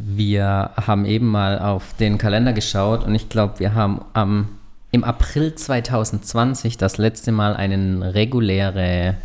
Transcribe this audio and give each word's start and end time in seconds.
Wir 0.00 0.70
haben 0.76 1.04
eben 1.06 1.26
mal 1.26 1.58
auf 1.58 1.92
den 1.94 2.18
Kalender 2.18 2.52
geschaut 2.52 3.04
und 3.04 3.16
ich 3.16 3.28
glaube, 3.28 3.58
wir 3.58 3.74
haben 3.74 4.00
am, 4.12 4.58
im 4.92 5.02
April 5.02 5.56
2020 5.56 6.76
das 6.76 6.98
letzte 6.98 7.32
Mal 7.32 7.56
eine 7.56 8.14
reguläre 8.14 9.16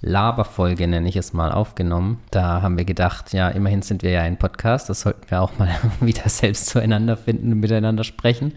Laberfolge, 0.00 0.88
nenne 0.88 1.06
ich 1.06 1.16
es 1.16 1.34
mal, 1.34 1.52
aufgenommen. 1.52 2.18
Da 2.30 2.62
haben 2.62 2.78
wir 2.78 2.86
gedacht, 2.86 3.34
ja, 3.34 3.50
immerhin 3.50 3.82
sind 3.82 4.02
wir 4.02 4.10
ja 4.10 4.22
ein 4.22 4.38
Podcast, 4.38 4.88
das 4.88 5.02
sollten 5.02 5.30
wir 5.30 5.42
auch 5.42 5.58
mal 5.58 5.68
wieder 6.00 6.26
selbst 6.30 6.66
zueinander 6.66 7.18
finden 7.18 7.52
und 7.52 7.60
miteinander 7.60 8.02
sprechen. 8.02 8.52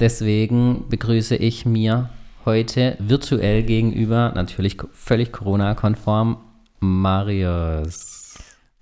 Deswegen 0.00 0.90
begrüße 0.90 1.36
ich 1.36 1.64
mir 1.64 2.10
heute 2.44 2.96
virtuell 2.98 3.62
gegenüber, 3.62 4.32
natürlich 4.34 4.76
völlig 4.92 5.32
Corona-konform, 5.32 6.36
Marius. 6.80 8.34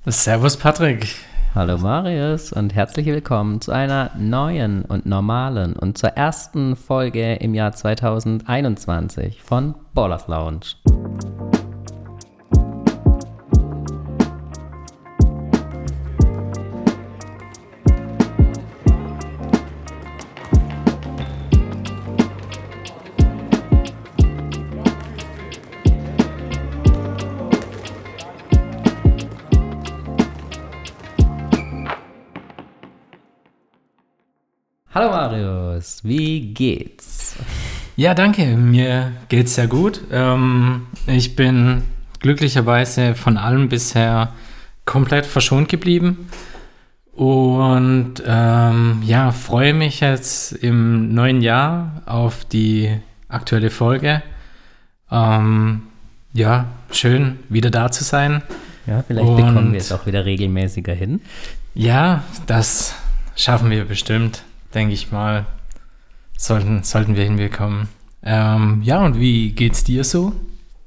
Servus, 0.05 0.57
Patrick. 0.57 1.07
Hallo 1.55 1.77
Marius 1.77 2.51
und 2.51 2.75
herzlich 2.75 3.05
willkommen 3.05 3.61
zu 3.61 3.73
einer 3.73 4.11
neuen 4.17 4.87
und 4.87 5.05
normalen 5.05 5.75
und 5.75 5.99
zur 5.99 6.09
ersten 6.11 6.77
Folge 6.77 7.35
im 7.35 7.53
Jahr 7.53 7.73
2021 7.73 9.43
von 9.43 9.75
Ballers 9.93 10.29
Lounge. 10.29 10.77
Hallo 34.95 35.09
Marius, 35.09 36.01
wie 36.05 36.53
geht's? 36.53 37.37
Ja, 37.97 38.13
danke. 38.13 38.45
Mir 38.59 39.13
geht's 39.31 39.55
sehr 39.55 39.67
gut. 39.67 40.03
Ähm, 40.13 40.87
ich 41.07 41.35
bin 41.35 41.85
glücklicherweise 42.21 43.15
von 43.15 43.39
allem 43.39 43.71
bisher 43.71 44.35
komplett 44.85 45.25
verschont 45.25 45.71
geblieben. 45.71 46.29
Und 47.15 48.23
ähm, 48.27 49.03
ja, 49.07 49.31
freue 49.33 49.73
mich 49.73 50.01
jetzt 50.01 50.53
im 50.53 51.15
neuen 51.15 51.41
Jahr 51.41 52.03
auf 52.05 52.45
die 52.45 52.95
aktuelle 53.29 53.71
Folge. 53.71 54.23
Ähm, 55.11 55.85
ja, 56.35 56.67
schön 56.91 57.39
wieder 57.49 57.71
da 57.71 57.91
zu 57.91 58.05
sein. 58.05 58.43
Ja, 58.87 59.03
vielleicht 59.03 59.27
Und, 59.27 59.37
bekommen 59.37 59.73
wir 59.73 59.81
es 59.81 59.91
auch 59.91 60.05
wieder 60.05 60.27
regelmäßiger 60.27 60.93
hin. 60.93 61.23
Ja, 61.73 62.25
das 62.47 62.95
schaffen 63.37 63.71
wir 63.71 63.87
bestimmt 63.87 64.45
denke 64.75 64.95
ich 64.95 65.13
mal, 65.13 65.47
sollten, 66.37 66.83
sollten 66.83 67.17
wir 67.17 67.25
hinbekommen. 67.25 67.89
Ähm, 68.23 68.83
ja, 68.83 69.05
und 69.05 69.19
wie 69.19 69.53
geht's 69.53 69.85
dir 69.85 70.05
so? 70.05 70.33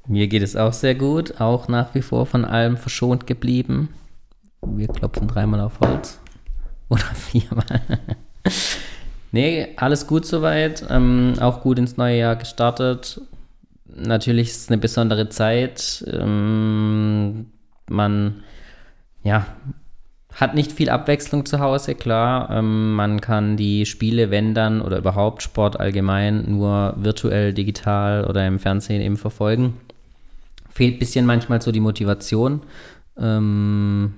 Mir 0.06 0.28
geht 0.28 0.42
es 0.42 0.56
auch 0.56 0.72
sehr 0.72 0.94
gut, 0.94 1.40
auch 1.40 1.68
nach 1.68 1.94
wie 1.94 2.02
vor 2.02 2.26
von 2.26 2.44
allem 2.44 2.76
verschont 2.76 3.26
geblieben. 3.26 3.88
Wir 4.62 4.88
klopfen 4.88 5.28
dreimal 5.28 5.60
auf 5.60 5.80
Holz. 5.80 6.20
Oder 6.88 7.04
viermal. 7.14 7.82
nee, 9.32 9.68
alles 9.76 10.06
gut 10.06 10.24
soweit. 10.24 10.86
Ähm, 10.88 11.34
auch 11.40 11.62
gut 11.62 11.78
ins 11.78 11.96
neue 11.96 12.18
Jahr 12.18 12.36
gestartet. 12.36 13.20
Natürlich 13.86 14.48
ist 14.48 14.62
es 14.62 14.68
eine 14.68 14.78
besondere 14.78 15.28
Zeit. 15.28 16.04
Ähm, 16.06 17.46
man 17.88 18.44
ja, 19.26 19.44
hat 20.36 20.54
nicht 20.54 20.72
viel 20.72 20.90
Abwechslung 20.90 21.46
zu 21.46 21.60
Hause, 21.60 21.94
klar. 21.94 22.50
Ähm, 22.50 22.92
man 22.92 23.22
kann 23.22 23.56
die 23.56 23.86
Spiele, 23.86 24.30
wenn 24.30 24.52
dann, 24.52 24.82
oder 24.82 24.98
überhaupt 24.98 25.42
Sport 25.42 25.80
allgemein, 25.80 26.44
nur 26.58 26.94
virtuell, 26.98 27.54
digital 27.54 28.26
oder 28.26 28.46
im 28.46 28.58
Fernsehen 28.58 29.00
eben 29.00 29.16
verfolgen. 29.16 29.80
Fehlt 30.68 30.96
ein 30.96 30.98
bisschen 30.98 31.24
manchmal 31.24 31.62
so 31.62 31.72
die 31.72 31.80
Motivation, 31.80 32.60
ähm, 33.18 34.16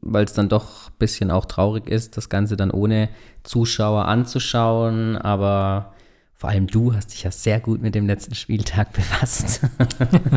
weil 0.00 0.24
es 0.24 0.32
dann 0.32 0.48
doch 0.48 0.88
ein 0.88 0.98
bisschen 0.98 1.30
auch 1.30 1.44
traurig 1.44 1.88
ist, 1.88 2.16
das 2.16 2.28
Ganze 2.28 2.56
dann 2.56 2.72
ohne 2.72 3.08
Zuschauer 3.44 4.06
anzuschauen. 4.06 5.16
Aber 5.16 5.94
vor 6.34 6.50
allem 6.50 6.66
du 6.66 6.94
hast 6.94 7.12
dich 7.12 7.22
ja 7.22 7.30
sehr 7.30 7.60
gut 7.60 7.80
mit 7.80 7.94
dem 7.94 8.08
letzten 8.08 8.34
Spieltag 8.34 8.92
befasst. 8.92 9.60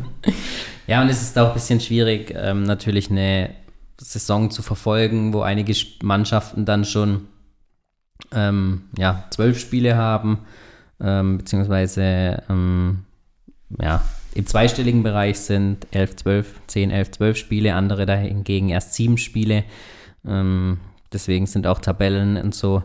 ja, 0.86 1.02
und 1.02 1.10
es 1.10 1.24
ist 1.24 1.40
auch 1.40 1.48
ein 1.48 1.54
bisschen 1.56 1.80
schwierig, 1.80 2.36
ähm, 2.38 2.62
natürlich 2.62 3.10
eine 3.10 3.50
Saison 4.06 4.52
zu 4.52 4.62
verfolgen, 4.62 5.34
wo 5.34 5.42
einige 5.42 5.74
Mannschaften 6.02 6.66
dann 6.66 6.86
schon 6.86 7.28
ähm, 8.32 8.84
ja, 8.98 9.26
zwölf 9.32 9.60
Spiele 9.60 9.96
haben, 9.96 10.40
ähm, 11.00 11.38
beziehungsweise 11.38 12.44
ähm, 12.50 13.06
ja, 13.80 14.04
im 14.34 14.46
zweistelligen 14.46 15.04
Bereich 15.04 15.40
sind 15.40 15.88
11, 15.92 16.16
12, 16.18 16.62
10, 16.68 16.92
11, 16.92 17.12
12 17.12 17.38
Spiele, 17.38 17.76
andere 17.76 18.06
dahingegen 18.06 18.70
erst 18.70 18.94
sieben 18.94 19.18
Spiele. 19.18 19.64
Ähm, 20.26 20.80
deswegen 21.12 21.48
sind 21.48 21.68
auch 21.68 21.80
Tabellen 21.80 22.38
und 22.38 22.56
so 22.56 22.84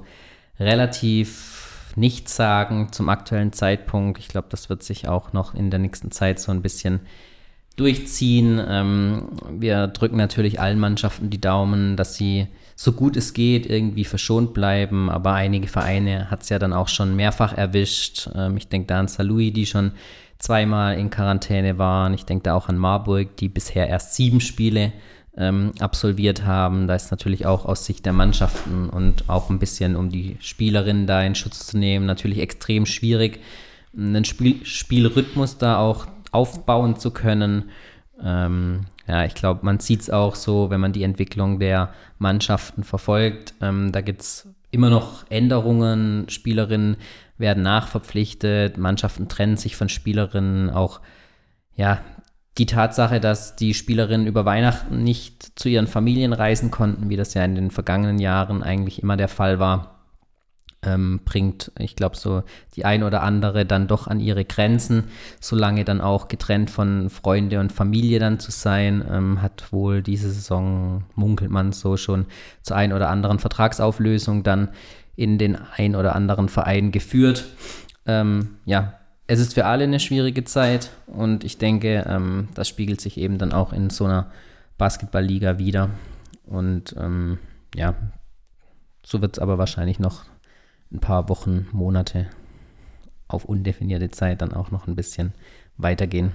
relativ 0.58 1.92
nichts 1.94 2.36
sagen 2.36 2.92
zum 2.92 3.08
aktuellen 3.08 3.52
Zeitpunkt. 3.52 4.18
Ich 4.18 4.28
glaube, 4.28 4.48
das 4.50 4.68
wird 4.68 4.82
sich 4.82 5.08
auch 5.08 5.32
noch 5.32 5.54
in 5.54 5.70
der 5.70 5.78
nächsten 5.78 6.10
Zeit 6.10 6.38
so 6.40 6.52
ein 6.52 6.62
bisschen 6.62 7.00
durchziehen. 7.76 8.60
Ähm, 8.66 9.28
wir 9.50 9.86
drücken 9.86 10.16
natürlich 10.16 10.60
allen 10.60 10.80
Mannschaften 10.80 11.30
die 11.30 11.40
Daumen, 11.40 11.96
dass 11.96 12.16
sie 12.16 12.48
so 12.74 12.92
gut 12.92 13.16
es 13.16 13.32
geht 13.32 13.66
irgendwie 13.66 14.04
verschont 14.04 14.54
bleiben. 14.54 15.10
Aber 15.10 15.32
einige 15.32 15.68
Vereine 15.68 16.30
hat 16.30 16.42
es 16.42 16.48
ja 16.48 16.58
dann 16.58 16.72
auch 16.72 16.88
schon 16.88 17.16
mehrfach 17.16 17.56
erwischt. 17.56 18.28
Ähm, 18.34 18.56
ich 18.56 18.68
denke 18.68 18.88
da 18.88 18.98
an 18.98 19.08
Salui, 19.08 19.50
die 19.50 19.66
schon 19.66 19.92
zweimal 20.38 20.98
in 20.98 21.10
Quarantäne 21.10 21.78
waren. 21.78 22.14
Ich 22.14 22.24
denke 22.24 22.44
da 22.44 22.54
auch 22.54 22.68
an 22.68 22.76
Marburg, 22.76 23.36
die 23.36 23.48
bisher 23.48 23.88
erst 23.88 24.14
sieben 24.14 24.40
Spiele 24.40 24.92
ähm, 25.36 25.72
absolviert 25.80 26.44
haben. 26.44 26.86
Da 26.86 26.94
ist 26.94 27.10
natürlich 27.10 27.46
auch 27.46 27.64
aus 27.64 27.84
Sicht 27.84 28.06
der 28.06 28.12
Mannschaften 28.12 28.88
und 28.88 29.28
auch 29.28 29.50
ein 29.50 29.58
bisschen, 29.58 29.96
um 29.96 30.08
die 30.10 30.36
Spielerinnen 30.40 31.06
da 31.06 31.22
in 31.22 31.34
Schutz 31.34 31.66
zu 31.66 31.78
nehmen, 31.78 32.06
natürlich 32.06 32.40
extrem 32.40 32.86
schwierig, 32.86 33.40
einen 33.96 34.24
Spiel 34.24 34.64
Spielrhythmus 34.64 35.56
da 35.58 35.78
auch 35.78 36.06
aufbauen 36.32 36.96
zu 36.96 37.10
können. 37.10 37.70
Ähm, 38.22 38.86
ja, 39.06 39.24
ich 39.24 39.34
glaube, 39.34 39.64
man 39.64 39.78
sieht 39.78 40.00
es 40.00 40.10
auch 40.10 40.34
so, 40.34 40.70
wenn 40.70 40.80
man 40.80 40.92
die 40.92 41.02
Entwicklung 41.02 41.58
der 41.58 41.92
Mannschaften 42.18 42.84
verfolgt. 42.84 43.54
Ähm, 43.60 43.92
da 43.92 44.00
gibt 44.00 44.22
es 44.22 44.48
immer 44.70 44.90
noch 44.90 45.24
Änderungen. 45.30 46.28
Spielerinnen 46.28 46.96
werden 47.38 47.62
nachverpflichtet, 47.62 48.78
Mannschaften 48.78 49.28
trennen 49.28 49.56
sich 49.56 49.76
von 49.76 49.88
Spielerinnen. 49.88 50.70
Auch 50.70 51.00
ja, 51.74 52.00
die 52.58 52.66
Tatsache, 52.66 53.20
dass 53.20 53.56
die 53.56 53.74
Spielerinnen 53.74 54.26
über 54.26 54.44
Weihnachten 54.44 55.02
nicht 55.02 55.58
zu 55.58 55.68
ihren 55.68 55.86
Familien 55.86 56.32
reisen 56.32 56.70
konnten, 56.70 57.10
wie 57.10 57.16
das 57.16 57.34
ja 57.34 57.44
in 57.44 57.54
den 57.54 57.70
vergangenen 57.70 58.18
Jahren 58.18 58.62
eigentlich 58.62 59.02
immer 59.02 59.16
der 59.16 59.28
Fall 59.28 59.58
war, 59.58 59.95
ähm, 60.86 61.20
bringt, 61.24 61.72
ich 61.78 61.96
glaube, 61.96 62.16
so 62.16 62.42
die 62.74 62.84
ein 62.84 63.02
oder 63.02 63.22
andere 63.22 63.66
dann 63.66 63.88
doch 63.88 64.06
an 64.06 64.20
ihre 64.20 64.44
Grenzen, 64.44 65.04
solange 65.40 65.84
dann 65.84 66.00
auch 66.00 66.28
getrennt 66.28 66.70
von 66.70 67.10
Freunde 67.10 67.60
und 67.60 67.72
Familie 67.72 68.18
dann 68.18 68.38
zu 68.38 68.50
sein, 68.50 69.04
ähm, 69.10 69.42
hat 69.42 69.72
wohl 69.72 70.02
diese 70.02 70.30
Saison, 70.30 71.04
munkelt 71.14 71.50
man 71.50 71.72
so 71.72 71.96
schon, 71.96 72.26
zu 72.62 72.74
ein 72.74 72.92
oder 72.92 73.10
anderen 73.10 73.38
Vertragsauflösung 73.38 74.42
dann 74.42 74.70
in 75.16 75.38
den 75.38 75.58
ein 75.76 75.96
oder 75.96 76.14
anderen 76.14 76.48
Verein 76.48 76.92
geführt. 76.92 77.46
Ähm, 78.06 78.56
ja, 78.64 78.94
es 79.26 79.40
ist 79.40 79.54
für 79.54 79.66
alle 79.66 79.84
eine 79.84 79.98
schwierige 79.98 80.44
Zeit 80.44 80.90
und 81.06 81.42
ich 81.42 81.58
denke, 81.58 82.06
ähm, 82.08 82.48
das 82.54 82.68
spiegelt 82.68 83.00
sich 83.00 83.18
eben 83.18 83.38
dann 83.38 83.52
auch 83.52 83.72
in 83.72 83.90
so 83.90 84.04
einer 84.04 84.30
Basketballliga 84.78 85.58
wieder. 85.58 85.90
Und 86.46 86.94
ähm, 86.98 87.38
ja, 87.74 87.94
so 89.04 89.20
wird 89.20 89.36
es 89.36 89.42
aber 89.42 89.58
wahrscheinlich 89.58 89.98
noch 89.98 90.24
ein 90.92 91.00
paar 91.00 91.28
Wochen, 91.28 91.66
Monate 91.72 92.28
auf 93.28 93.44
undefinierte 93.44 94.10
Zeit 94.10 94.40
dann 94.40 94.52
auch 94.52 94.70
noch 94.70 94.86
ein 94.86 94.96
bisschen 94.96 95.32
weitergehen. 95.76 96.32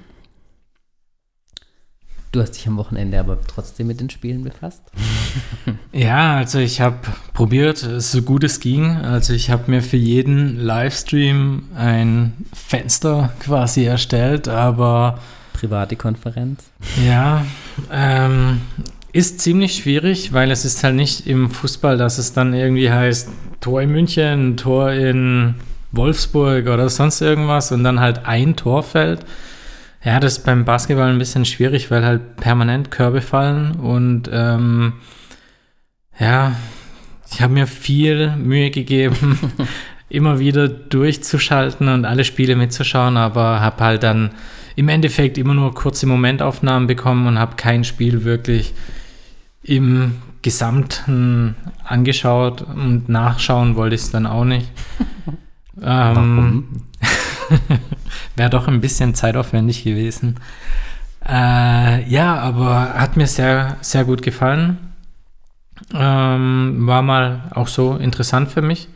Du 2.32 2.42
hast 2.42 2.52
dich 2.52 2.66
am 2.66 2.78
Wochenende 2.78 3.20
aber 3.20 3.42
trotzdem 3.42 3.88
mit 3.88 4.00
den 4.00 4.10
Spielen 4.10 4.46
befasst? 4.46 4.82
ja, 5.92 6.38
also 6.38 6.60
ich 6.60 6.80
habe 6.80 6.96
probiert, 7.34 7.78
so 7.78 8.22
gut 8.22 8.46
es 8.46 8.62
ging. 8.62 8.96
Also 8.96 9.34
ich 9.34 9.50
habe 9.50 9.70
mir 9.70 9.82
für 9.82 9.98
jeden 9.98 10.58
Livestream 10.58 11.64
ein 11.76 12.46
Fenster 12.54 13.34
quasi 13.40 13.84
erstellt, 13.84 14.48
aber... 14.48 15.20
Private 15.52 15.98
Konferenz? 15.98 16.64
Ja, 17.06 17.46
ähm, 17.92 18.62
ist 19.12 19.42
ziemlich 19.42 19.76
schwierig, 19.76 20.32
weil 20.32 20.52
es 20.52 20.64
ist 20.64 20.86
halt 20.86 20.96
nicht 20.96 21.28
im 21.28 21.50
Fußball, 21.50 21.98
dass 21.98 22.18
es 22.18 22.32
dann 22.32 22.54
irgendwie 22.54 22.90
heißt, 22.90 23.30
Tor 23.62 23.82
in 23.82 23.92
München, 23.92 24.58
Tor 24.58 24.92
in 24.92 25.56
Wolfsburg 25.92 26.68
oder 26.68 26.90
sonst 26.90 27.22
irgendwas 27.22 27.72
und 27.72 27.84
dann 27.84 28.00
halt 28.00 28.26
ein 28.26 28.56
Tor 28.56 28.84
fällt. 28.84 29.26
Ja, 30.04 30.20
das 30.20 30.40
ist 30.40 30.46
beim 30.46 30.66
Basketball 30.66 31.10
ein 31.10 31.20
bisschen 31.20 31.46
schwierig, 31.46 31.92
weil 31.92 32.04
halt 32.04 32.38
permanent 32.38 32.90
Körbe 32.90 33.22
fallen 33.22 33.76
und 33.76 34.30
ähm, 34.34 34.94
ja, 36.20 36.56
ich 37.32 37.42
habe 37.42 37.54
mir 37.54 37.68
viel 37.68 38.36
Mühe 38.36 38.72
gegeben, 38.72 39.40
immer 40.10 40.40
wieder 40.40 40.68
durchzuschalten 40.68 41.88
und 41.88 42.06
alle 42.06 42.24
Spiele 42.24 42.56
mitzuschauen, 42.56 43.16
aber 43.16 43.62
habe 43.62 43.84
halt 43.84 44.04
dann 44.04 44.32
im 44.76 44.90
Endeffekt 44.90 45.38
immer 45.38 45.54
nur 45.54 45.74
kurze 45.76 46.08
Momentaufnahmen 46.08 46.88
bekommen 46.88 47.28
und 47.28 47.38
habe 47.38 47.56
kein 47.56 47.84
Spiel 47.84 48.24
wirklich 48.24 48.74
im 49.64 50.16
Gesamten 50.42 51.56
angeschaut 51.84 52.62
und 52.62 53.10
nachschauen 53.10 53.76
wollte 53.76 53.96
ich 53.96 54.02
es 54.02 54.12
dann 54.12 54.26
auch 54.26 54.46
nicht. 54.46 54.70
ähm, 55.82 56.84
Wäre 58.36 58.50
doch 58.50 58.68
ein 58.68 58.82
bisschen 58.82 59.14
zeitaufwendig 59.14 59.84
gewesen. 59.84 60.40
Äh, 61.28 62.10
ja, 62.10 62.36
aber 62.38 62.94
hat 62.96 63.18
mir 63.18 63.28
sehr, 63.28 63.78
sehr 63.82 64.06
gut 64.06 64.22
gefallen. 64.22 64.78
Ähm, 65.94 66.88
war 66.88 67.02
mal 67.02 67.44
auch 67.52 67.68
so 67.68 67.96
interessant 67.98 68.50
für 68.50 68.62
mich. 68.62 68.88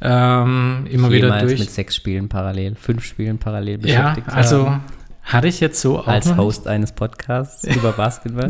Ähm, 0.00 0.86
immer 0.90 1.10
wieder 1.10 1.40
durch. 1.40 1.58
mit 1.58 1.70
sechs 1.70 1.96
Spielen 1.96 2.28
parallel, 2.28 2.76
fünf 2.76 3.04
Spielen 3.04 3.38
parallel 3.38 3.78
beschäftigt. 3.78 4.28
Ja, 4.28 4.32
also 4.32 4.70
haben. 4.70 4.82
hatte 5.22 5.48
ich 5.48 5.58
jetzt 5.58 5.80
so 5.80 5.98
auch 5.98 6.06
als 6.06 6.36
Host 6.36 6.68
eines 6.68 6.92
Podcasts 6.92 7.64
über 7.76 7.92
Basketball. 7.92 8.48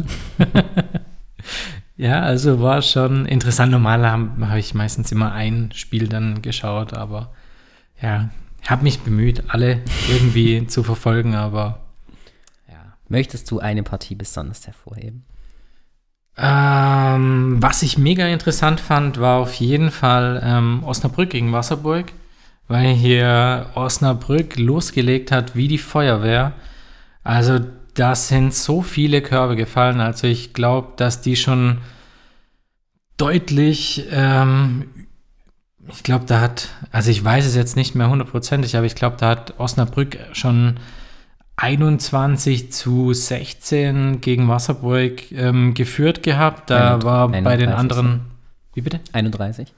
Ja, 1.99 2.23
also 2.23 2.62
war 2.62 2.81
schon 2.81 3.27
interessant. 3.27 3.73
Normal 3.73 4.09
habe 4.09 4.49
hab 4.49 4.56
ich 4.56 4.73
meistens 4.73 5.11
immer 5.11 5.33
ein 5.33 5.71
Spiel 5.75 6.06
dann 6.06 6.43
geschaut, 6.43 6.95
aber 6.95 7.33
ja, 8.00 8.31
habe 8.67 8.85
mich 8.85 9.00
bemüht, 9.00 9.43
alle 9.49 9.81
irgendwie 10.09 10.65
zu 10.69 10.85
verfolgen, 10.85 11.35
aber 11.35 11.81
ja. 12.69 12.95
Möchtest 13.09 13.50
du 13.50 13.59
eine 13.59 13.83
Partie 13.83 14.15
besonders 14.15 14.65
hervorheben? 14.69 15.25
Ähm, 16.37 17.56
was 17.61 17.83
ich 17.83 17.99
mega 17.99 18.29
interessant 18.29 18.79
fand, 18.79 19.19
war 19.19 19.41
auf 19.41 19.55
jeden 19.55 19.91
Fall 19.91 20.41
ähm, 20.45 20.85
Osnabrück 20.85 21.31
gegen 21.31 21.53
Wasserburg, 21.53 22.12
weil 22.69 22.95
hier 22.95 23.67
Osnabrück 23.75 24.56
losgelegt 24.56 25.33
hat 25.33 25.56
wie 25.56 25.67
die 25.67 25.79
Feuerwehr. 25.79 26.53
Also 27.25 27.59
da 27.99 28.15
sind 28.15 28.55
so 28.55 28.83
viele 28.83 29.23
Körbe 29.23 29.56
gefallen. 29.56 30.00
Also 30.00 30.27
ich 30.27 30.53
glaube, 30.53 30.93
dass 30.97 31.21
die 31.21 31.37
schon 31.37 31.79
deutlich, 33.17 34.06
ähm, 34.12 34.89
ich 35.89 36.03
glaube, 36.03 36.25
da 36.27 36.41
hat, 36.41 36.69
also 36.93 37.11
ich 37.11 37.25
weiß 37.25 37.45
es 37.45 37.56
jetzt 37.56 37.77
nicht 37.77 37.95
mehr 37.95 38.09
hundertprozentig, 38.09 38.77
aber 38.77 38.87
ich 38.87 38.95
glaube, 38.95 39.17
da 39.19 39.31
hat 39.31 39.59
Osnabrück 39.59 40.19
schon 40.33 40.79
21 41.56 42.71
zu 42.71 43.12
16 43.12 44.21
gegen 44.21 44.49
Wasserburg 44.49 45.33
ähm, 45.33 45.75
geführt 45.75 46.23
gehabt. 46.23 46.71
Da 46.71 46.95
31, 46.95 47.05
war 47.05 47.29
bei 47.29 47.56
den 47.56 47.71
anderen. 47.71 48.21
Wie 48.75 48.83
bitte? 48.83 49.00
31? 49.12 49.73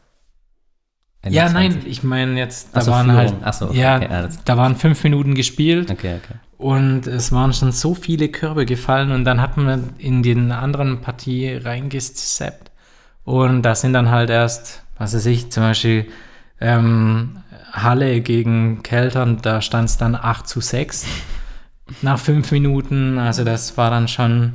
21. 1.22 1.34
Ja, 1.34 1.48
nein, 1.48 1.82
ich 1.86 2.02
meine 2.02 2.38
jetzt, 2.38 2.76
da 2.76 2.82
so, 2.82 2.90
waren 2.90 3.12
halt, 3.12 3.34
so, 3.54 3.68
okay, 3.68 3.78
ja, 3.78 3.96
okay, 3.96 4.28
da 4.44 4.56
waren 4.56 4.76
fünf 4.76 5.02
Minuten 5.04 5.34
gespielt 5.34 5.90
okay, 5.90 6.16
okay. 6.22 6.34
Und 6.60 7.06
es 7.06 7.32
waren 7.32 7.52
schon 7.52 7.72
so 7.72 7.94
viele 7.94 8.28
Körbe 8.28 8.66
gefallen 8.66 9.12
und 9.12 9.24
dann 9.24 9.40
hat 9.40 9.56
man 9.56 9.94
in 9.98 10.22
den 10.22 10.52
anderen 10.52 11.00
Partie 11.00 11.54
reingesteppt 11.54 12.70
und 13.24 13.62
da 13.62 13.74
sind 13.74 13.94
dann 13.94 14.10
halt 14.10 14.30
erst, 14.30 14.82
was 14.98 15.14
weiß 15.14 15.26
ich, 15.26 15.50
zum 15.50 15.62
Beispiel 15.62 16.06
ähm, 16.60 17.38
Halle 17.72 18.20
gegen 18.20 18.82
Keltern, 18.82 19.38
da 19.40 19.62
stand 19.62 19.88
es 19.88 19.96
dann 19.96 20.14
8 20.14 20.46
zu 20.46 20.60
6 20.60 21.06
nach 22.02 22.18
fünf 22.18 22.50
Minuten. 22.52 23.18
Also 23.18 23.44
das 23.44 23.76
war 23.76 23.90
dann 23.90 24.08
schon 24.08 24.54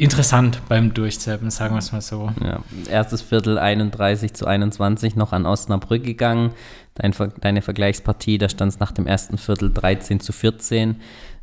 interessant 0.00 0.62
beim 0.66 0.94
Durchzappen, 0.94 1.50
sagen 1.50 1.74
wir 1.74 1.80
es 1.80 1.92
mal 1.92 2.00
so. 2.00 2.30
Ja, 2.42 2.60
erstes 2.88 3.20
Viertel 3.20 3.58
31 3.58 4.32
zu 4.32 4.46
21 4.46 5.14
noch 5.14 5.32
an 5.32 5.44
Osnabrück 5.44 6.02
gegangen. 6.02 6.52
Dein, 6.94 7.14
deine 7.40 7.60
Vergleichspartie, 7.60 8.38
da 8.38 8.48
stand 8.48 8.72
es 8.72 8.80
nach 8.80 8.92
dem 8.92 9.06
ersten 9.06 9.36
Viertel 9.36 9.70
13 9.72 10.20
zu 10.20 10.32
14 10.32 10.96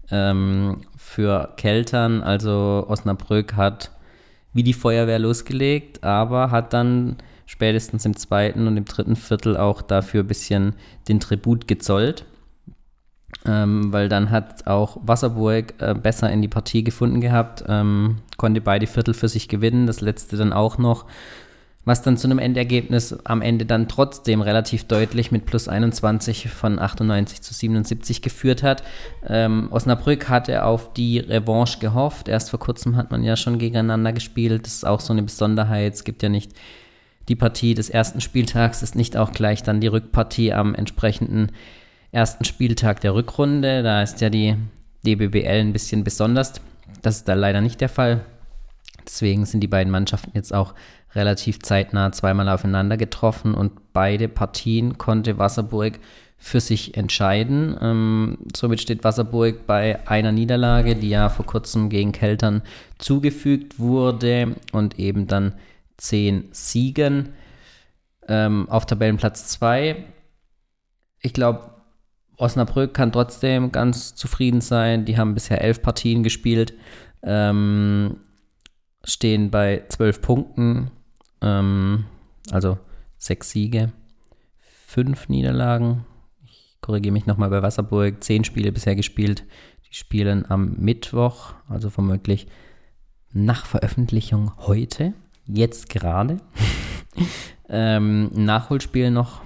ähm, 0.10 0.82
für 0.98 1.54
Keltern. 1.58 2.24
Also 2.24 2.86
Osnabrück 2.88 3.56
hat 3.56 3.92
wie 4.54 4.64
die 4.64 4.74
Feuerwehr 4.74 5.20
losgelegt, 5.20 6.04
aber 6.04 6.50
hat 6.50 6.74
dann 6.74 7.18
spätestens 7.46 8.06
im 8.06 8.16
zweiten 8.16 8.66
und 8.66 8.76
im 8.76 8.86
dritten 8.86 9.16
Viertel 9.16 9.56
auch 9.56 9.84
dafür 9.84 10.24
ein 10.24 10.28
bisschen 10.28 10.74
den 11.08 11.20
Tribut 11.20 11.68
gezollt 11.68 12.26
ähm, 13.46 13.92
weil 13.92 14.10
dann 14.10 14.30
hat 14.30 14.68
auch 14.68 14.98
Wasserburg 15.02 15.74
äh, 15.80 15.94
besser 15.94 16.32
in 16.32 16.42
die 16.42 16.48
Partie 16.48 16.84
gefunden 16.84 17.22
gehabt, 17.22 17.64
ähm, 17.68 18.18
konnte 18.38 18.62
beide 18.62 18.88
Viertel 18.88 19.14
für 19.14 19.30
sich 19.30 19.48
gewinnen, 19.48 19.88
das 19.88 20.02
letzte 20.02 20.38
dann 20.38 20.54
auch 20.54 20.78
noch, 20.78 21.06
was 21.86 22.02
dann 22.02 22.18
zu 22.18 22.28
einem 22.28 22.40
Endergebnis 22.40 23.18
am 23.24 23.42
Ende 23.42 23.66
dann 23.66 23.88
trotzdem 23.88 24.42
relativ 24.42 24.84
deutlich 24.86 25.32
mit 25.32 25.46
plus 25.46 25.70
21 25.70 26.50
von 26.50 26.80
98 26.80 27.42
zu 27.42 27.54
77 27.54 28.22
geführt 28.22 28.62
hat. 28.62 28.84
Ähm, 29.26 29.70
Osnabrück 29.72 30.28
hatte 30.28 30.66
auf 30.66 30.92
die 30.94 31.20
Revanche 31.20 31.80
gehofft, 31.80 32.28
erst 32.28 32.50
vor 32.50 32.60
kurzem 32.60 32.98
hat 32.98 33.12
man 33.12 33.24
ja 33.24 33.38
schon 33.38 33.58
gegeneinander 33.58 34.12
gespielt, 34.12 34.66
das 34.66 34.74
ist 34.74 34.86
auch 34.86 35.00
so 35.00 35.14
eine 35.14 35.24
Besonderheit, 35.24 35.94
es 35.94 36.04
gibt 36.04 36.24
ja 36.24 36.30
nicht 36.30 36.52
die 37.30 37.36
Partie 37.36 37.74
des 37.74 37.90
ersten 37.90 38.20
Spieltags, 38.20 38.84
ist 38.84 38.96
nicht 38.96 39.16
auch 39.16 39.32
gleich 39.32 39.64
dann 39.64 39.82
die 39.82 39.88
Rückpartie 39.88 40.54
am 40.54 40.76
entsprechenden 40.76 41.52
ersten 42.12 42.46
Spieltag 42.46 43.02
der 43.02 43.14
Rückrunde. 43.14 43.84
Da 43.84 44.02
ist 44.02 44.22
ja 44.22 44.30
die 44.30 44.56
DBBL 45.06 45.60
ein 45.60 45.74
bisschen 45.74 46.04
besonders. 46.04 46.54
Das 47.02 47.18
ist 47.18 47.28
da 47.28 47.34
leider 47.34 47.62
nicht 47.62 47.82
der 47.82 47.90
Fall. 47.90 48.26
Deswegen 49.06 49.46
sind 49.46 49.62
die 49.62 49.68
beiden 49.68 49.92
Mannschaften 49.92 50.32
jetzt 50.34 50.54
auch 50.54 50.74
relativ 51.16 51.60
zeitnah 51.60 52.12
zweimal 52.12 52.50
aufeinander 52.50 52.98
getroffen 52.98 53.54
und 53.54 53.94
beide 53.94 54.28
Partien 54.28 54.98
konnte 54.98 55.38
Wasserburg 55.38 56.00
für 56.38 56.60
sich 56.60 56.96
entscheiden. 56.96 57.76
Ähm, 57.82 58.38
somit 58.56 58.82
steht 58.82 59.04
Wasserburg 59.04 59.66
bei 59.66 60.08
einer 60.08 60.32
Niederlage, 60.32 60.96
die 60.96 61.10
ja 61.10 61.30
vor 61.30 61.46
kurzem 61.46 61.90
gegen 61.90 62.12
Keltern 62.12 62.62
zugefügt 63.00 63.80
wurde 63.80 64.56
und 64.72 65.00
eben 65.00 65.28
dann 65.28 65.54
zehn 65.98 66.50
Siegen 66.52 67.30
ähm, 68.28 68.70
auf 68.70 68.86
Tabellenplatz 68.86 69.48
2. 69.48 70.04
Ich 71.22 71.34
glaube, 71.34 71.77
Osnabrück 72.38 72.94
kann 72.94 73.12
trotzdem 73.12 73.72
ganz 73.72 74.16
zufrieden 74.16 74.62
sein. 74.62 75.06
Die 75.06 75.18
haben 75.18 75.34
bisher 75.34 75.62
elf 75.62 75.82
Partien 75.82 76.24
gespielt, 76.24 76.74
ähm, 77.24 78.18
stehen 79.04 79.50
bei 79.50 79.84
zwölf 79.90 80.22
Punkten, 80.22 80.92
ähm, 81.42 82.06
also 82.52 82.78
sechs 83.18 83.50
Siege, 83.50 83.92
fünf 84.60 85.30
Niederlagen. 85.30 86.06
Ich 86.46 86.78
korrigiere 86.80 87.14
mich 87.14 87.26
nochmal 87.26 87.50
bei 87.50 87.64
Wasserburg, 87.64 88.24
zehn 88.24 88.44
Spiele 88.44 88.72
bisher 88.72 88.96
gespielt. 88.96 89.44
Die 89.90 89.96
spielen 89.96 90.46
am 90.50 90.76
Mittwoch, 90.78 91.54
also 91.68 91.90
vermutlich 91.90 92.48
nach 93.34 93.66
Veröffentlichung 93.66 94.52
heute, 94.58 95.14
jetzt 95.46 95.90
gerade. 95.90 96.40
ähm, 97.70 98.30
Nachholspiel 98.34 99.10
noch. 99.10 99.42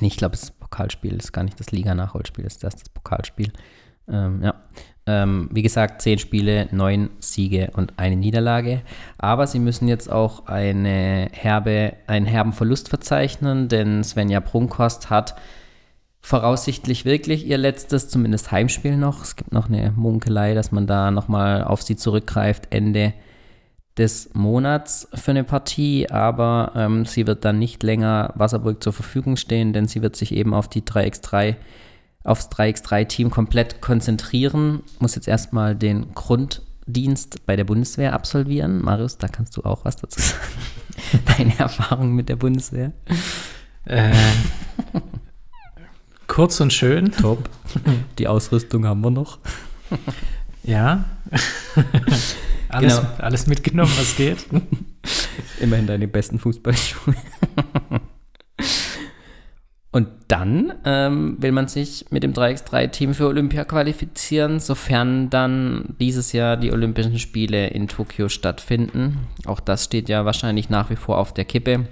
Ich 0.00 0.16
glaube, 0.16 0.34
es 0.34 0.44
ist 0.44 0.59
Pokalspiel, 0.70 1.16
ist 1.16 1.32
gar 1.32 1.42
nicht 1.42 1.58
das 1.58 1.72
Liga-Nachholspiel, 1.72 2.44
ist 2.44 2.62
das 2.64 2.76
das 2.76 2.88
Pokalspiel. 2.88 3.52
Ähm, 4.08 4.42
ja. 4.42 4.54
Ähm, 5.06 5.48
wie 5.52 5.62
gesagt, 5.62 6.02
zehn 6.02 6.18
Spiele, 6.18 6.68
neun 6.70 7.10
Siege 7.18 7.70
und 7.74 7.94
eine 7.98 8.16
Niederlage. 8.16 8.82
Aber 9.18 9.46
sie 9.46 9.58
müssen 9.58 9.88
jetzt 9.88 10.10
auch 10.10 10.46
eine 10.46 11.28
herbe, 11.32 11.94
einen 12.06 12.26
herben 12.26 12.52
Verlust 12.52 12.88
verzeichnen, 12.88 13.68
denn 13.68 14.04
Svenja 14.04 14.40
Brunkhorst 14.40 15.10
hat 15.10 15.34
voraussichtlich 16.20 17.06
wirklich 17.06 17.46
ihr 17.46 17.58
letztes, 17.58 18.08
zumindest 18.08 18.52
Heimspiel 18.52 18.96
noch. 18.96 19.22
Es 19.22 19.36
gibt 19.36 19.52
noch 19.52 19.68
eine 19.68 19.92
Munkelei, 19.96 20.54
dass 20.54 20.70
man 20.70 20.86
da 20.86 21.10
nochmal 21.10 21.64
auf 21.64 21.82
sie 21.82 21.96
zurückgreift, 21.96 22.68
Ende 22.70 23.14
des 24.00 24.30
Monats 24.32 25.06
für 25.12 25.30
eine 25.30 25.44
Partie, 25.44 26.08
aber 26.10 26.72
ähm, 26.74 27.04
sie 27.04 27.26
wird 27.26 27.44
dann 27.44 27.58
nicht 27.58 27.82
länger 27.82 28.32
Wasserburg 28.34 28.82
zur 28.82 28.94
Verfügung 28.94 29.36
stehen, 29.36 29.74
denn 29.74 29.88
sie 29.88 30.00
wird 30.00 30.16
sich 30.16 30.32
eben 30.32 30.54
auf 30.54 30.68
die 30.68 30.80
3x3 30.80 31.56
aufs 32.24 32.48
3x3-Team 32.48 33.30
komplett 33.30 33.80
konzentrieren. 33.80 34.82
Muss 34.98 35.14
jetzt 35.14 35.28
erstmal 35.28 35.74
den 35.74 36.12
Grunddienst 36.14 37.46
bei 37.46 37.56
der 37.56 37.64
Bundeswehr 37.64 38.14
absolvieren. 38.14 38.82
Marius, 38.82 39.18
da 39.18 39.28
kannst 39.28 39.56
du 39.56 39.62
auch 39.62 39.84
was 39.84 39.96
dazu 39.96 40.20
sagen. 40.20 41.24
Deine 41.36 41.58
Erfahrung 41.58 42.12
mit 42.14 42.28
der 42.28 42.36
Bundeswehr. 42.36 42.92
Äh, 43.84 44.12
kurz 46.26 46.60
und 46.60 46.72
schön. 46.72 47.12
Top. 47.12 47.48
Die 48.18 48.28
Ausrüstung 48.28 48.86
haben 48.86 49.00
wir 49.02 49.10
noch. 49.10 49.38
Ja. 50.62 51.04
Alles, 52.70 52.96
genau. 52.96 53.08
alles 53.18 53.46
mitgenommen, 53.46 53.92
was 53.98 54.16
geht. 54.16 54.46
Immerhin 55.60 55.86
deine 55.86 56.08
besten 56.08 56.38
Fußballschuhe. 56.38 57.14
Und 59.92 60.06
dann 60.28 60.72
ähm, 60.84 61.36
will 61.40 61.50
man 61.50 61.66
sich 61.66 62.06
mit 62.10 62.22
dem 62.22 62.32
3x3-Team 62.32 63.12
für 63.12 63.26
Olympia 63.26 63.64
qualifizieren, 63.64 64.60
sofern 64.60 65.30
dann 65.30 65.96
dieses 65.98 66.32
Jahr 66.32 66.56
die 66.56 66.72
Olympischen 66.72 67.18
Spiele 67.18 67.68
in 67.68 67.88
Tokio 67.88 68.28
stattfinden. 68.28 69.26
Auch 69.46 69.58
das 69.58 69.84
steht 69.84 70.08
ja 70.08 70.24
wahrscheinlich 70.24 70.70
nach 70.70 70.90
wie 70.90 70.96
vor 70.96 71.18
auf 71.18 71.34
der 71.34 71.44
Kippe. 71.44 71.88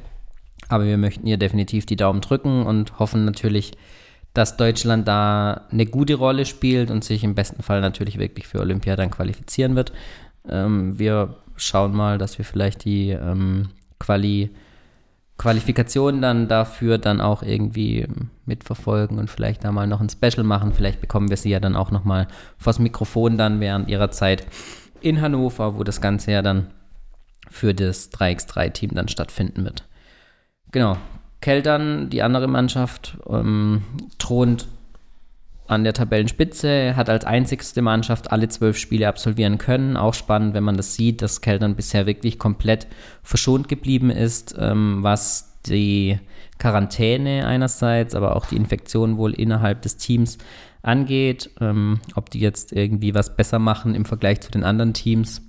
Aber 0.68 0.84
wir 0.84 0.96
möchten 0.96 1.26
ihr 1.26 1.38
definitiv 1.38 1.86
die 1.86 1.96
Daumen 1.96 2.20
drücken 2.20 2.64
und 2.64 3.00
hoffen 3.00 3.24
natürlich, 3.24 3.72
dass 4.32 4.56
Deutschland 4.56 5.08
da 5.08 5.66
eine 5.72 5.86
gute 5.86 6.14
Rolle 6.14 6.46
spielt 6.46 6.92
und 6.92 7.02
sich 7.02 7.24
im 7.24 7.34
besten 7.34 7.64
Fall 7.64 7.80
natürlich 7.80 8.18
wirklich 8.18 8.46
für 8.46 8.60
Olympia 8.60 8.94
dann 8.94 9.10
qualifizieren 9.10 9.74
wird. 9.74 9.92
Ähm, 10.48 10.98
wir 10.98 11.36
schauen 11.56 11.94
mal, 11.94 12.18
dass 12.18 12.38
wir 12.38 12.44
vielleicht 12.44 12.84
die 12.84 13.10
ähm, 13.10 13.70
Quali 13.98 14.50
Qualifikation 15.38 16.20
dann 16.20 16.48
dafür 16.48 16.98
dann 16.98 17.20
auch 17.20 17.44
irgendwie 17.44 18.08
mitverfolgen 18.44 19.18
und 19.18 19.30
vielleicht 19.30 19.64
da 19.64 19.70
mal 19.70 19.86
noch 19.86 20.00
ein 20.00 20.08
Special 20.08 20.42
machen. 20.42 20.72
Vielleicht 20.72 21.00
bekommen 21.00 21.30
wir 21.30 21.36
sie 21.36 21.50
ja 21.50 21.60
dann 21.60 21.76
auch 21.76 21.92
noch 21.92 22.02
mal 22.02 22.26
vors 22.58 22.80
Mikrofon 22.80 23.38
dann 23.38 23.60
während 23.60 23.88
ihrer 23.88 24.10
Zeit 24.10 24.44
in 25.00 25.20
Hannover, 25.20 25.78
wo 25.78 25.84
das 25.84 26.00
Ganze 26.00 26.32
ja 26.32 26.42
dann 26.42 26.66
für 27.48 27.72
das 27.72 28.10
3x3-Team 28.12 28.90
dann 28.94 29.06
stattfinden 29.06 29.64
wird. 29.64 29.84
Genau. 30.72 30.96
Keltern, 31.40 32.10
die 32.10 32.22
andere 32.22 32.48
Mannschaft, 32.48 33.16
ähm, 33.28 33.82
thront 34.18 34.66
an 35.68 35.84
der 35.84 35.92
Tabellenspitze, 35.92 36.96
hat 36.96 37.10
als 37.10 37.24
einzigste 37.24 37.82
Mannschaft 37.82 38.32
alle 38.32 38.48
zwölf 38.48 38.78
Spiele 38.78 39.06
absolvieren 39.06 39.58
können. 39.58 39.96
Auch 39.96 40.14
spannend, 40.14 40.54
wenn 40.54 40.64
man 40.64 40.76
das 40.76 40.94
sieht, 40.94 41.22
dass 41.22 41.42
Keltern 41.42 41.76
bisher 41.76 42.06
wirklich 42.06 42.38
komplett 42.38 42.86
verschont 43.22 43.68
geblieben 43.68 44.10
ist, 44.10 44.56
ähm, 44.58 45.02
was 45.02 45.60
die 45.66 46.18
Quarantäne 46.58 47.46
einerseits, 47.46 48.14
aber 48.14 48.34
auch 48.34 48.46
die 48.46 48.56
Infektion 48.56 49.18
wohl 49.18 49.34
innerhalb 49.34 49.82
des 49.82 49.98
Teams 49.98 50.38
angeht. 50.82 51.50
Ähm, 51.60 52.00
ob 52.14 52.30
die 52.30 52.40
jetzt 52.40 52.72
irgendwie 52.72 53.14
was 53.14 53.36
besser 53.36 53.58
machen 53.58 53.94
im 53.94 54.06
Vergleich 54.06 54.40
zu 54.40 54.50
den 54.50 54.64
anderen 54.64 54.94
Teams, 54.94 55.42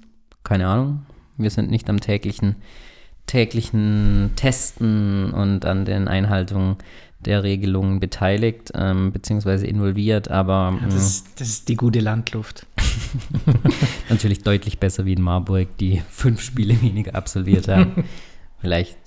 keine 0.43 0.67
Ahnung. 0.67 1.05
Wir 1.37 1.49
sind 1.49 1.71
nicht 1.71 1.89
am 1.89 2.01
täglichen 2.01 2.57
täglichen 3.29 4.31
Testen 4.35 5.31
und 5.31 5.63
an 5.63 5.85
den 5.85 6.07
Einhaltungen 6.07 6.77
der 7.19 7.43
Regelungen 7.43 7.99
beteiligt 7.99 8.71
ähm, 8.73 9.11
bzw. 9.11 9.67
involviert, 9.67 10.29
aber 10.29 10.77
ja, 10.79 10.87
das, 10.87 11.23
mm, 11.23 11.27
das, 11.37 11.49
ist 11.49 11.69
die 11.69 11.75
gute 11.75 11.99
Landluft. 11.99 12.65
natürlich 14.09 14.41
deutlich 14.43 14.79
besser 14.79 15.05
wie 15.05 15.13
in 15.13 15.21
Marburg, 15.21 15.77
die 15.77 16.01
fünf 16.09 16.41
Spiele 16.41 16.81
weniger 16.81 17.15
absolviert 17.15 17.67
haben. 17.67 18.05
Vielleicht 18.59 18.97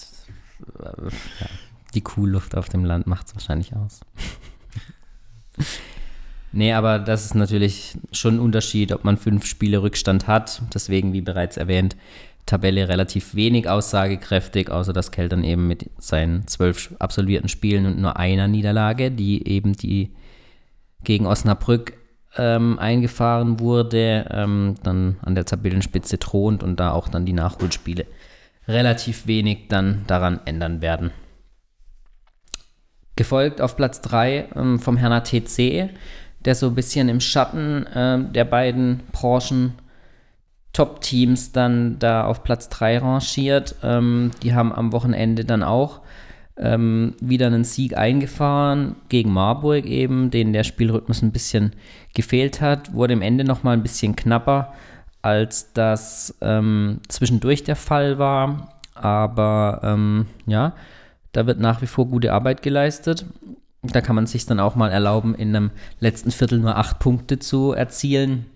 äh, 0.78 1.04
ja, 1.40 1.47
die 1.95 2.02
Kuhluft 2.02 2.57
auf 2.57 2.69
dem 2.69 2.85
Land 2.85 3.07
macht 3.07 3.28
es 3.28 3.35
wahrscheinlich 3.35 3.75
aus. 3.75 4.00
nee, 6.52 6.73
aber 6.73 6.99
das 6.99 7.25
ist 7.25 7.35
natürlich 7.35 7.97
schon 8.12 8.37
ein 8.37 8.40
Unterschied, 8.40 8.92
ob 8.92 9.04
man 9.04 9.16
fünf 9.16 9.47
Spiele 9.47 9.83
Rückstand 9.83 10.26
hat. 10.26 10.62
Deswegen, 10.73 11.12
wie 11.12 11.21
bereits 11.23 11.57
erwähnt, 11.57 11.97
Tabelle 12.47 12.89
relativ 12.89 13.35
wenig 13.35 13.69
aussagekräftig, 13.69 14.71
außer 14.71 14.93
dass 14.93 15.11
Keltern 15.11 15.45
eben 15.45 15.69
mit 15.69 15.91
seinen 15.99 16.47
zwölf 16.47 16.95
absolvierten 16.99 17.49
Spielen 17.49 17.87
und 17.87 17.99
nur 17.99 18.17
einer 18.17 18.49
Niederlage, 18.49 19.11
die 19.11 19.47
eben 19.49 19.75
die 19.75 20.13
gegen 21.05 21.27
Osnabrück 21.27 21.95
ähm, 22.37 22.79
eingefahren 22.79 23.61
wurde, 23.61 24.27
ähm, 24.31 24.77
dann 24.83 25.17
an 25.23 25.35
der 25.35 25.45
Tabellenspitze 25.45 26.19
thront 26.19 26.63
und 26.63 26.81
da 26.81 26.93
auch 26.93 27.09
dann 27.09 27.27
die 27.27 27.33
Nachholspiele 27.33 28.07
relativ 28.69 29.27
wenig 29.27 29.69
dann 29.69 30.05
daran 30.07 30.41
ändern 30.45 30.81
werden. 30.83 31.11
Gefolgt 33.17 33.61
auf 33.61 33.77
Platz 33.77 34.01
3 34.01 34.49
ähm, 34.57 34.81
vom 34.81 34.97
Herner 34.97 35.23
TC, 35.23 35.91
der 36.45 36.55
so 36.55 36.69
ein 36.69 36.75
bisschen 36.75 37.09
im 37.09 37.21
Schatten 37.21 37.87
äh, 37.87 38.19
der 38.33 38.45
beiden 38.45 39.01
Branchen 39.13 39.75
Top-Teams 40.73 41.52
dann 41.52 41.99
da 41.99 42.25
auf 42.25 42.43
Platz 42.45 42.69
3 42.71 42.99
rangiert. 42.99 43.75
Ähm, 43.83 44.31
die 44.43 44.55
haben 44.55 44.73
am 44.73 44.93
Wochenende 44.93 45.45
dann 45.45 45.62
auch 45.62 46.00
ähm, 46.57 47.14
wieder 47.21 47.47
einen 47.47 47.64
Sieg 47.64 47.97
eingefahren 47.97 48.97
gegen 49.09 49.33
Marburg 49.33 49.85
eben, 49.85 50.31
denen 50.31 50.52
der 50.52 50.64
Spielrhythmus 50.64 51.23
ein 51.23 51.33
bisschen 51.33 51.73
gefehlt 52.14 52.61
hat. 52.61 52.93
Wurde 52.95 53.12
im 53.12 53.23
Ende 53.23 53.45
nochmal 53.45 53.76
ein 53.76 53.83
bisschen 53.83 54.17
knapper, 54.17 54.73
als 55.21 55.73
das 55.73 56.37
ähm, 56.41 57.00
zwischendurch 57.09 57.64
der 57.64 57.76
Fall 57.76 58.19
war. 58.19 58.69
Aber 58.95 59.81
ähm, 59.83 60.26
ja, 60.47 60.75
da 61.33 61.47
wird 61.47 61.61
nach 61.61 61.83
wie 61.83 61.87
vor 61.87 62.07
gute 62.07 62.33
Arbeit 62.33 62.62
geleistet. 62.62 63.26
Da 63.83 64.00
kann 64.00 64.14
man 64.14 64.26
sich 64.26 64.47
dann 64.47 64.61
auch 64.61 64.76
mal 64.76 64.91
erlauben, 64.91 65.35
in 65.35 65.55
einem 65.55 65.71
letzten 66.00 66.31
Viertel 66.31 66.61
nur 66.61 66.76
acht 66.76 66.99
Punkte 66.99 67.38
zu 67.38 67.73
erzielen 67.73 68.47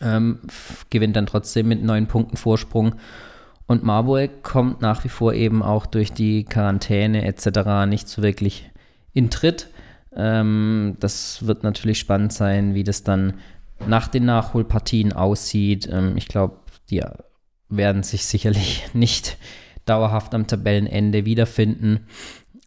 ähm, 0.00 0.40
gewinnt 0.90 1.16
dann 1.16 1.26
trotzdem 1.26 1.68
mit 1.68 1.82
neun 1.82 2.06
Punkten 2.06 2.36
Vorsprung. 2.36 2.96
Und 3.66 3.82
Marburg 3.82 4.42
kommt 4.42 4.82
nach 4.82 5.04
wie 5.04 5.08
vor 5.08 5.32
eben 5.32 5.62
auch 5.62 5.86
durch 5.86 6.12
die 6.12 6.44
Quarantäne 6.44 7.24
etc. 7.24 7.86
nicht 7.88 8.08
so 8.08 8.22
wirklich 8.22 8.70
in 9.12 9.30
Tritt. 9.30 9.68
Ähm, 10.14 10.96
das 11.00 11.46
wird 11.46 11.62
natürlich 11.62 11.98
spannend 11.98 12.32
sein, 12.32 12.74
wie 12.74 12.84
das 12.84 13.04
dann 13.04 13.34
nach 13.86 14.08
den 14.08 14.26
Nachholpartien 14.26 15.12
aussieht. 15.12 15.88
Ähm, 15.90 16.16
ich 16.16 16.28
glaube, 16.28 16.58
die 16.90 17.02
werden 17.68 18.02
sich 18.02 18.26
sicherlich 18.26 18.86
nicht 18.92 19.38
dauerhaft 19.86 20.34
am 20.34 20.46
Tabellenende 20.46 21.24
wiederfinden. 21.24 22.06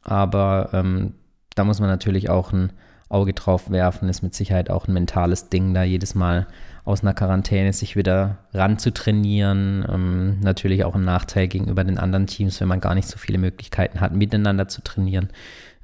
Aber 0.04 0.70
ähm, 0.74 1.14
da 1.56 1.64
muss 1.64 1.80
man 1.80 1.90
natürlich 1.90 2.30
auch 2.30 2.54
ein 2.54 2.74
Auge 3.10 3.34
drauf 3.34 3.70
werfen. 3.70 4.10
Ist 4.10 4.24
mit 4.24 4.34
Sicherheit 4.34 4.70
auch 4.70 4.88
ein 4.88 4.94
mentales 4.94 5.50
Ding, 5.50 5.74
da 5.74 5.84
jedes 5.84 6.16
Mal 6.16 6.48
aus 6.88 7.02
einer 7.02 7.14
Quarantäne 7.14 7.74
sich 7.74 7.98
wieder 7.98 8.38
ranzutrainieren. 8.54 9.86
Ähm, 9.92 10.40
natürlich 10.40 10.86
auch 10.86 10.96
ein 10.96 11.04
Nachteil 11.04 11.50
gegenüber 11.50 11.84
den 11.84 11.98
anderen 11.98 12.28
Teams, 12.28 12.62
wenn 12.62 12.70
man 12.70 12.80
gar 12.80 12.96
nicht 12.96 13.10
so 13.10 13.18
viele 13.18 13.38
Möglichkeiten 13.38 14.00
hat, 14.00 14.14
miteinander 14.14 14.70
zu 14.70 14.82
trainieren. 14.82 15.28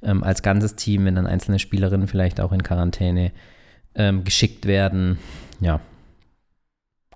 Ähm, 0.01 0.23
als 0.23 0.43
ganzes 0.43 0.75
Team, 0.77 1.03
wenn 1.03 1.15
dann 1.15 1.27
einzelne 1.27 1.59
Spielerinnen 1.59 2.07
vielleicht 2.07 2.39
auch 2.39 2.53
in 2.53 2.63
Quarantäne 2.63 3.33
ähm, 3.95 4.23
geschickt 4.23 4.65
werden. 4.65 5.19
Ja, 5.59 5.81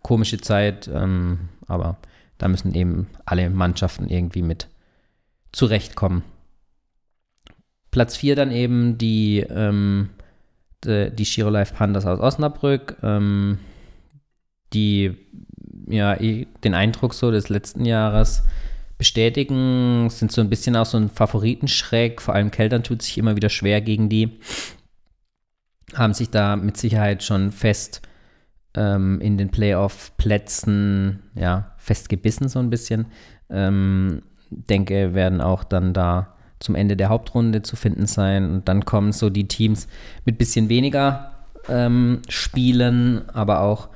komische 0.01 0.37
Zeit, 0.37 0.89
ähm, 0.93 1.47
aber 1.65 1.95
da 2.39 2.49
müssen 2.49 2.75
eben 2.75 3.07
alle 3.23 3.49
Mannschaften 3.49 4.09
irgendwie 4.09 4.41
mit 4.41 4.67
zurechtkommen. 5.53 6.23
Platz 7.91 8.17
4 8.17 8.35
dann 8.35 8.51
eben 8.51 8.97
die, 8.97 9.45
ähm, 9.49 10.09
die, 10.83 11.09
die 11.09 11.23
Giro 11.23 11.49
Life 11.49 11.73
Pandas 11.73 12.05
aus 12.05 12.19
Osnabrück. 12.19 12.97
Ähm, 13.01 13.59
die 14.73 15.17
ja 15.87 16.15
den 16.15 16.73
Eindruck 16.73 17.13
so 17.13 17.31
des 17.31 17.49
letzten 17.49 17.85
Jahres 17.85 18.43
bestätigen, 18.97 20.09
sind 20.09 20.31
so 20.31 20.41
ein 20.41 20.49
bisschen 20.49 20.75
auch 20.75 20.85
so 20.85 20.97
ein 20.97 21.09
Favoritenschreck. 21.09 22.21
Vor 22.21 22.33
allem 22.33 22.51
Keltern 22.51 22.83
tut 22.83 23.01
sich 23.01 23.17
immer 23.17 23.35
wieder 23.35 23.49
schwer 23.49 23.81
gegen 23.81 24.09
die. 24.09 24.39
Haben 25.93 26.13
sich 26.13 26.29
da 26.29 26.55
mit 26.55 26.77
Sicherheit 26.77 27.23
schon 27.23 27.51
fest 27.51 28.01
ähm, 28.75 29.21
in 29.21 29.37
den 29.37 29.49
Playoff-Plätzen 29.49 31.23
ja, 31.35 31.73
festgebissen, 31.77 32.49
so 32.49 32.59
ein 32.59 32.69
bisschen. 32.69 33.05
Ähm, 33.49 34.23
denke, 34.49 35.13
werden 35.13 35.41
auch 35.41 35.63
dann 35.63 35.93
da 35.93 36.35
zum 36.59 36.75
Ende 36.75 36.97
der 36.97 37.09
Hauptrunde 37.09 37.61
zu 37.61 37.75
finden 37.75 38.07
sein. 38.07 38.49
Und 38.49 38.67
dann 38.67 38.83
kommen 38.83 39.11
so 39.11 39.29
die 39.29 39.47
Teams 39.47 39.87
mit 40.25 40.37
bisschen 40.37 40.69
weniger 40.69 41.33
ähm, 41.69 42.21
Spielen, 42.29 43.29
aber 43.29 43.61
auch 43.61 43.89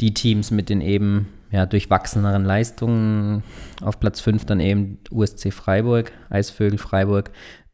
die 0.00 0.14
Teams 0.14 0.50
mit 0.50 0.68
den 0.68 0.80
eben 0.80 1.28
ja, 1.50 1.66
durchwachseneren 1.66 2.44
Leistungen 2.44 3.42
auf 3.82 3.98
Platz 4.00 4.20
5 4.20 4.44
dann 4.44 4.60
eben 4.60 4.98
USC 5.10 5.50
Freiburg, 5.50 6.12
Eisvögel 6.30 6.78
Freiburg, 6.78 7.30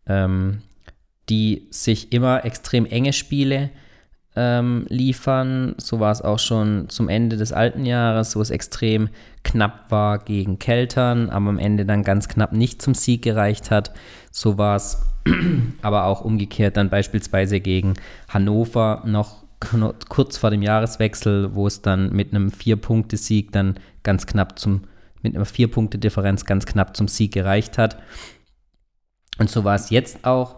ähm, 0.06 0.62
die 1.28 1.66
sich 1.70 2.12
immer 2.12 2.44
extrem 2.44 2.86
enge 2.86 3.12
Spiele 3.12 3.70
ähm, 4.34 4.86
liefern. 4.88 5.74
So 5.78 6.00
war 6.00 6.12
es 6.12 6.22
auch 6.22 6.38
schon 6.38 6.88
zum 6.88 7.08
Ende 7.08 7.36
des 7.36 7.52
alten 7.52 7.84
Jahres, 7.84 8.36
wo 8.36 8.40
es 8.40 8.50
extrem 8.50 9.08
knapp 9.42 9.90
war 9.90 10.18
gegen 10.18 10.58
Keltern, 10.58 11.30
aber 11.30 11.48
am 11.48 11.58
Ende 11.58 11.84
dann 11.84 12.02
ganz 12.02 12.28
knapp 12.28 12.52
nicht 12.52 12.80
zum 12.80 12.94
Sieg 12.94 13.22
gereicht 13.22 13.70
hat. 13.70 13.92
So 14.30 14.58
war 14.58 14.76
es 14.76 15.02
aber 15.82 16.04
auch 16.04 16.20
umgekehrt 16.20 16.76
dann 16.76 16.88
beispielsweise 16.88 17.60
gegen 17.60 17.94
Hannover 18.28 19.02
noch 19.04 19.45
kurz 19.60 20.36
vor 20.36 20.50
dem 20.50 20.62
Jahreswechsel, 20.62 21.54
wo 21.54 21.66
es 21.66 21.82
dann 21.82 22.12
mit 22.12 22.32
einem 22.32 22.50
Vier-Punkte-Sieg 22.50 23.52
dann 23.52 23.78
ganz 24.02 24.26
knapp 24.26 24.58
zum, 24.58 24.82
mit 25.22 25.34
einer 25.34 25.44
Vier-Punkte-Differenz 25.44 26.44
ganz 26.44 26.66
knapp 26.66 26.96
zum 26.96 27.08
Sieg 27.08 27.32
gereicht 27.32 27.78
hat. 27.78 27.98
Und 29.38 29.50
so 29.50 29.64
war 29.64 29.74
es 29.74 29.90
jetzt 29.90 30.24
auch, 30.24 30.56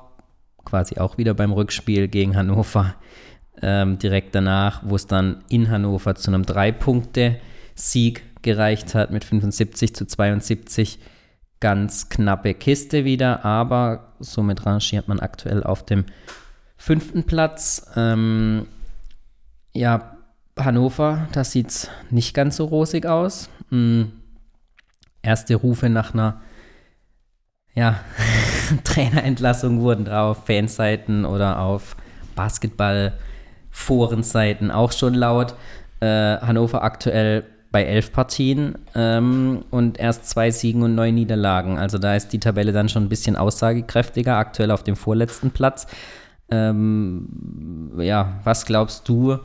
quasi 0.64 0.99
auch 0.99 1.19
wieder 1.19 1.35
beim 1.35 1.52
Rückspiel 1.52 2.09
gegen 2.09 2.37
Hannover, 2.37 2.95
ähm, 3.62 3.99
direkt 3.99 4.35
danach, 4.35 4.83
wo 4.85 4.97
es 4.97 5.07
dann 5.07 5.45
in 5.49 5.71
Hannover 5.71 6.14
zu 6.14 6.31
einem 6.31 6.45
Drei-Punkte-Sieg 6.45 8.43
gereicht 8.43 8.95
hat 8.95 9.11
mit 9.11 9.25
75 9.25 9.95
zu 9.95 10.07
72 10.07 10.99
ganz 11.61 12.09
knappe 12.09 12.55
Kiste 12.55 13.05
wieder, 13.05 13.45
aber 13.45 14.12
somit 14.21 14.64
rangiert 14.64 15.09
man 15.09 15.19
aktuell 15.19 15.64
auf 15.64 15.85
dem 15.85 16.05
fünften 16.76 17.25
Platz. 17.25 17.90
Ähm, 17.97 18.67
ja, 19.78 20.16
Hannover, 20.58 21.28
das 21.32 21.52
sieht 21.52 21.90
nicht 22.11 22.35
ganz 22.35 22.56
so 22.56 22.64
rosig 22.64 23.06
aus. 23.06 23.49
Mhm. 23.70 24.11
Erste 25.23 25.54
Rufe 25.54 25.88
nach 25.88 26.12
einer 26.14 26.40
ja, 27.75 28.00
Trainerentlassung 28.85 29.80
wurden 29.80 30.06
da 30.06 30.30
auf 30.30 30.47
Fanseiten 30.47 31.25
oder 31.25 31.61
auf 31.61 31.94
Basketball-Forenseiten 32.35 34.73
auch 34.73 34.90
schon 34.90 35.14
laut. 35.14 35.54
Äh, 36.00 36.38
Hannover 36.38 36.82
aktuell 36.82 37.44
bei 37.70 37.85
elf 37.85 38.11
Partien 38.12 38.78
ähm, 38.94 39.64
und 39.70 40.00
erst 40.00 40.28
zwei 40.28 40.50
Siegen 40.50 40.82
und 40.82 40.97
neun 40.97 41.14
Niederlagen. 41.14 41.78
Also 41.78 41.99
da 41.99 42.16
ist 42.16 42.32
die 42.32 42.40
Tabelle 42.40 42.73
dann 42.73 42.88
schon 42.88 43.04
ein 43.04 43.08
bisschen 43.08 43.37
aussagekräftiger, 43.37 44.35
aktuell 44.37 44.73
auf 44.73 44.82
dem 44.82 44.97
vorletzten 44.97 45.52
Platz. 45.52 45.87
Ähm, 46.50 47.92
ja, 47.99 48.40
was 48.42 48.64
glaubst 48.64 49.08
du? 49.08 49.38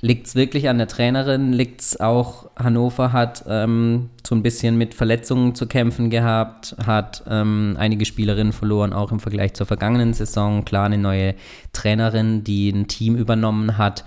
Liegt 0.00 0.28
es 0.28 0.34
wirklich 0.34 0.68
an 0.68 0.78
der 0.78 0.86
Trainerin? 0.86 1.52
Liegt 1.52 1.80
es 1.80 2.00
auch, 2.00 2.50
Hannover 2.56 3.12
hat 3.12 3.44
ähm, 3.48 4.10
so 4.26 4.34
ein 4.34 4.42
bisschen 4.42 4.78
mit 4.78 4.94
Verletzungen 4.94 5.54
zu 5.54 5.66
kämpfen 5.66 6.08
gehabt, 6.08 6.76
hat 6.84 7.24
ähm, 7.28 7.76
einige 7.78 8.04
Spielerinnen 8.04 8.52
verloren, 8.52 8.92
auch 8.92 9.10
im 9.10 9.20
Vergleich 9.20 9.54
zur 9.54 9.66
vergangenen 9.66 10.14
Saison. 10.14 10.64
Klar, 10.64 10.86
eine 10.86 10.98
neue 10.98 11.34
Trainerin, 11.72 12.44
die 12.44 12.70
ein 12.70 12.86
Team 12.86 13.16
übernommen 13.16 13.76
hat 13.76 14.04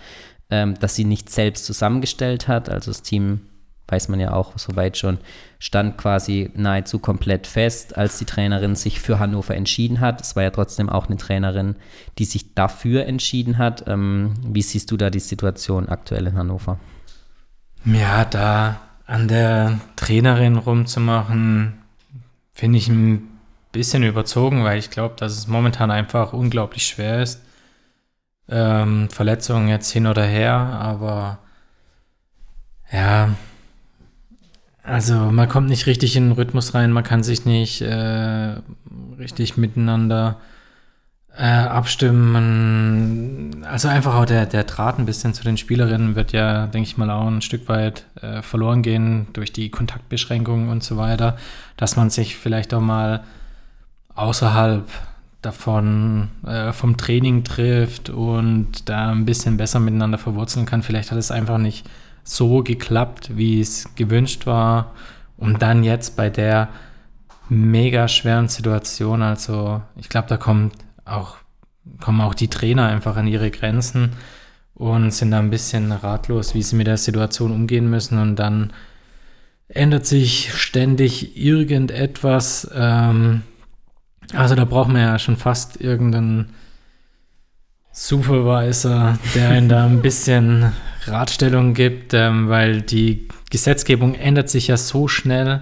ähm, 0.52 0.78
dass 0.78 0.96
sie 0.96 1.06
nicht 1.06 1.30
selbst 1.30 1.66
zusammengestellt 1.66 2.48
hat. 2.48 2.70
Also 2.70 2.92
das 2.92 3.02
Team, 3.02 3.40
weiß 3.92 4.08
man 4.08 4.20
ja 4.20 4.34
auch 4.34 4.58
soweit 4.58 4.98
schon, 4.98 5.20
stand 5.60 5.98
quasi 5.98 6.52
nahezu 6.56 7.00
komplett 7.00 7.48
fest, 7.48 7.98
als 7.98 8.18
die 8.18 8.26
Trainerin 8.26 8.76
sich 8.76 9.00
für 9.00 9.20
Hannover 9.20 9.56
entschieden 9.56 10.00
hat. 10.00 10.22
Es 10.22 10.36
war 10.36 10.44
ja 10.44 10.50
trotzdem 10.50 10.90
auch 10.90 11.08
eine 11.08 11.18
Trainerin, 11.18 11.76
die 12.18 12.26
sich 12.26 12.56
dafür 12.56 13.06
entschieden 13.06 13.58
hat. 13.58 13.84
Ähm, 13.88 14.34
wie 14.44 14.62
siehst 14.62 14.90
du 14.92 14.98
da 14.98 15.10
die 15.10 15.20
Situation 15.20 15.90
aktuell 15.90 16.28
in 16.28 16.38
Hannover? 16.38 16.80
Ja, 17.86 18.26
da 18.26 18.80
an 19.06 19.28
der 19.28 19.80
Trainerin 19.96 20.56
rumzumachen, 20.56 21.82
finde 22.54 22.78
ich 22.78 22.88
ein 22.88 23.28
bisschen 23.72 24.04
überzogen, 24.04 24.64
weil 24.64 24.80
ich 24.80 24.90
glaube, 24.90 25.16
dass 25.18 25.34
es 25.34 25.48
momentan 25.48 25.92
einfach 25.92 26.34
unglaublich 26.34 26.86
schwer 26.86 27.22
ist, 27.22 27.42
ähm, 28.50 29.10
Verletzungen 29.10 29.68
jetzt 29.68 29.92
hin 29.92 30.08
oder 30.08 30.24
her, 30.24 30.54
aber 30.54 31.40
ja, 32.92 33.30
also 34.84 35.16
man 35.16 35.48
kommt 35.48 35.70
nicht 35.70 35.86
richtig 35.86 36.16
in 36.16 36.30
den 36.30 36.32
Rhythmus 36.34 36.74
rein, 36.74 36.92
man 36.92 37.04
kann 37.04 37.24
sich 37.24 37.46
nicht 37.46 37.82
äh, 37.82 38.56
richtig 39.20 39.58
miteinander 39.58 40.40
äh, 41.38 41.46
abstimmen. 41.46 43.66
Also 43.70 43.88
einfach 43.88 44.16
auch 44.16 44.26
der, 44.26 44.46
der 44.46 44.64
Draht 44.64 45.00
ein 45.00 45.06
bisschen 45.06 45.34
zu 45.34 45.44
den 45.44 45.58
Spielerinnen 45.58 46.16
wird 46.16 46.34
ja, 46.34 46.68
denke 46.68 46.88
ich 46.88 46.98
mal, 46.98 47.10
auch 47.10 47.28
ein 47.28 47.42
Stück 47.42 47.70
weit 47.70 48.06
äh, 48.22 48.42
verloren 48.42 48.82
gehen 48.82 49.28
durch 49.34 49.54
die 49.54 49.70
Kontaktbeschränkungen 49.70 50.70
und 50.70 50.84
so 50.84 50.98
weiter, 50.98 51.38
dass 51.78 51.96
man 51.96 52.10
sich 52.10 52.36
vielleicht 52.36 52.74
auch 52.74 52.82
mal 52.82 53.24
außerhalb 54.16 54.90
davon 55.42 56.30
äh, 56.46 56.74
vom 56.74 56.98
Training 56.98 57.44
trifft 57.44 58.10
und 58.10 58.90
da 58.90 59.12
ein 59.12 59.26
bisschen 59.26 59.58
besser 59.58 59.80
miteinander 59.80 60.18
verwurzeln 60.18 60.66
kann. 60.66 60.84
Vielleicht 60.84 61.12
hat 61.12 61.18
es 61.18 61.32
einfach 61.32 61.58
nicht 61.58 61.88
so 62.24 62.64
geklappt, 62.64 63.32
wie 63.36 63.60
es 63.60 63.94
gewünscht 63.96 64.46
war. 64.46 64.94
Und 65.38 65.62
dann 65.62 65.84
jetzt 65.84 66.16
bei 66.16 66.30
der 66.30 66.70
mega 67.50 68.08
schweren 68.08 68.48
Situation, 68.48 69.22
also 69.22 69.82
ich 69.98 70.10
glaube, 70.10 70.28
da 70.28 70.38
kommt 70.38 70.74
auch, 71.04 71.38
kommen 72.00 72.22
auch 72.22 72.34
die 72.34 72.48
Trainer 72.48 72.88
einfach 72.88 73.18
an 73.18 73.28
ihre 73.28 73.52
Grenzen 73.52 74.12
und 74.76 75.12
sind 75.12 75.32
da 75.32 75.40
ein 75.40 75.50
bisschen 75.50 75.92
ratlos, 75.92 76.56
wie 76.56 76.64
sie 76.64 76.76
mit 76.76 76.88
der 76.88 76.98
Situation 76.98 77.52
umgehen 77.52 77.90
müssen. 77.90 78.20
Und 78.20 78.38
dann 78.38 78.72
ändert 79.68 80.06
sich 80.06 80.54
ständig 80.54 81.38
irgendetwas. 81.38 82.70
Ähm, 82.74 83.42
also 84.34 84.56
da 84.56 84.66
braucht 84.66 84.90
man 84.90 85.02
ja 85.02 85.20
schon 85.20 85.38
fast 85.38 85.82
irgendeinen 85.82 86.54
Supervisor, 87.94 89.18
der 89.36 89.58
ihnen 89.58 89.70
da 89.70 89.86
ein 89.86 90.02
bisschen 90.02 90.72
Ratstellung 91.06 91.74
gibt, 91.74 92.14
ähm, 92.14 92.48
weil 92.48 92.82
die 92.82 93.28
Gesetzgebung 93.50 94.16
ändert 94.16 94.50
sich 94.50 94.68
ja 94.68 94.78
so 94.78 95.08
schnell. 95.08 95.62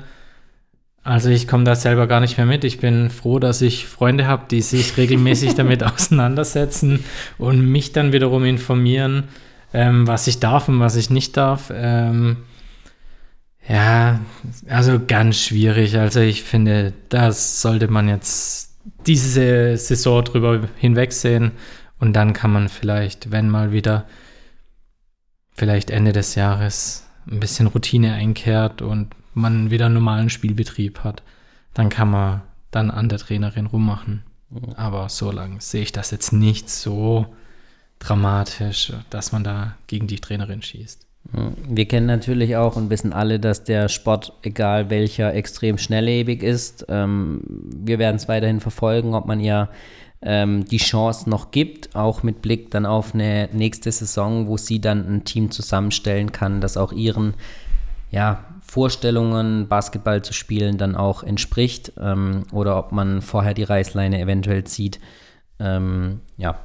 Also 1.03 1.29
ich 1.29 1.47
komme 1.47 1.63
da 1.63 1.75
selber 1.75 2.05
gar 2.07 2.19
nicht 2.19 2.37
mehr 2.37 2.45
mit. 2.45 2.63
Ich 2.63 2.79
bin 2.79 3.09
froh, 3.09 3.39
dass 3.39 3.61
ich 3.61 3.87
Freunde 3.87 4.27
habe, 4.27 4.45
die 4.51 4.61
sich 4.61 4.95
regelmäßig 4.97 5.55
damit 5.55 5.83
auseinandersetzen 5.93 7.03
und 7.37 7.65
mich 7.65 7.93
dann 7.93 8.13
wiederum 8.13 8.45
informieren, 8.45 9.23
ähm, 9.73 10.07
was 10.07 10.27
ich 10.27 10.39
darf 10.39 10.67
und 10.67 10.79
was 10.79 10.95
ich 10.95 11.09
nicht 11.09 11.35
darf. 11.35 11.71
Ähm, 11.73 12.37
ja, 13.67 14.19
also 14.69 14.99
ganz 15.05 15.37
schwierig. 15.39 15.97
Also 15.97 16.19
ich 16.19 16.43
finde, 16.43 16.93
das 17.09 17.61
sollte 17.61 17.87
man 17.87 18.07
jetzt 18.07 18.75
diese 19.07 19.77
Saison 19.77 20.23
drüber 20.23 20.61
hinwegsehen 20.77 21.53
und 21.99 22.13
dann 22.13 22.33
kann 22.33 22.51
man 22.51 22.69
vielleicht, 22.69 23.31
wenn 23.31 23.49
mal 23.49 23.71
wieder 23.71 24.05
vielleicht 25.53 25.89
Ende 25.89 26.13
des 26.13 26.35
Jahres 26.35 27.05
ein 27.29 27.39
bisschen 27.39 27.67
Routine 27.67 28.13
einkehrt 28.13 28.81
und 28.81 29.09
man 29.33 29.69
wieder 29.71 29.85
einen 29.85 29.95
normalen 29.95 30.29
Spielbetrieb 30.29 31.03
hat, 31.03 31.21
dann 31.73 31.89
kann 31.89 32.09
man 32.09 32.41
dann 32.71 32.91
an 32.91 33.09
der 33.09 33.19
Trainerin 33.19 33.65
rummachen. 33.65 34.23
Aber 34.75 35.09
so 35.09 35.31
lange 35.31 35.61
sehe 35.61 35.83
ich 35.83 35.91
das 35.91 36.11
jetzt 36.11 36.31
nicht 36.31 36.69
so 36.69 37.27
dramatisch, 37.99 38.93
dass 39.09 39.31
man 39.31 39.43
da 39.43 39.75
gegen 39.87 40.07
die 40.07 40.19
Trainerin 40.19 40.61
schießt. 40.61 41.05
Wir 41.67 41.87
kennen 41.87 42.07
natürlich 42.07 42.55
auch 42.55 42.75
und 42.75 42.89
wissen 42.89 43.13
alle, 43.13 43.39
dass 43.39 43.63
der 43.63 43.89
Sport, 43.89 44.33
egal 44.41 44.89
welcher, 44.89 45.33
extrem 45.35 45.77
schnelllebig 45.77 46.41
ist. 46.41 46.85
Ähm, 46.89 47.41
wir 47.45 47.99
werden 47.99 48.15
es 48.15 48.27
weiterhin 48.27 48.61
verfolgen, 48.61 49.13
ob 49.13 49.27
man 49.27 49.39
ihr 49.39 49.69
ähm, 50.21 50.65
die 50.65 50.77
Chance 50.77 51.29
noch 51.29 51.51
gibt, 51.51 51.95
auch 51.95 52.23
mit 52.23 52.41
Blick 52.41 52.71
dann 52.71 52.85
auf 52.85 53.13
eine 53.13 53.49
nächste 53.51 53.91
Saison, 53.91 54.47
wo 54.47 54.57
sie 54.57 54.79
dann 54.79 55.07
ein 55.07 55.23
Team 55.23 55.51
zusammenstellen 55.51 56.31
kann, 56.31 56.61
das 56.61 56.77
auch 56.77 56.91
ihren 56.91 57.33
ja, 58.11 58.43
Vorstellungen, 58.61 59.67
Basketball 59.67 60.21
zu 60.21 60.33
spielen, 60.33 60.77
dann 60.77 60.95
auch 60.95 61.23
entspricht. 61.23 61.93
Ähm, 61.99 62.43
oder 62.51 62.77
ob 62.77 62.91
man 62.91 63.21
vorher 63.21 63.53
die 63.53 63.63
Reißleine 63.63 64.19
eventuell 64.19 64.63
zieht. 64.63 64.99
ja, 65.61 66.55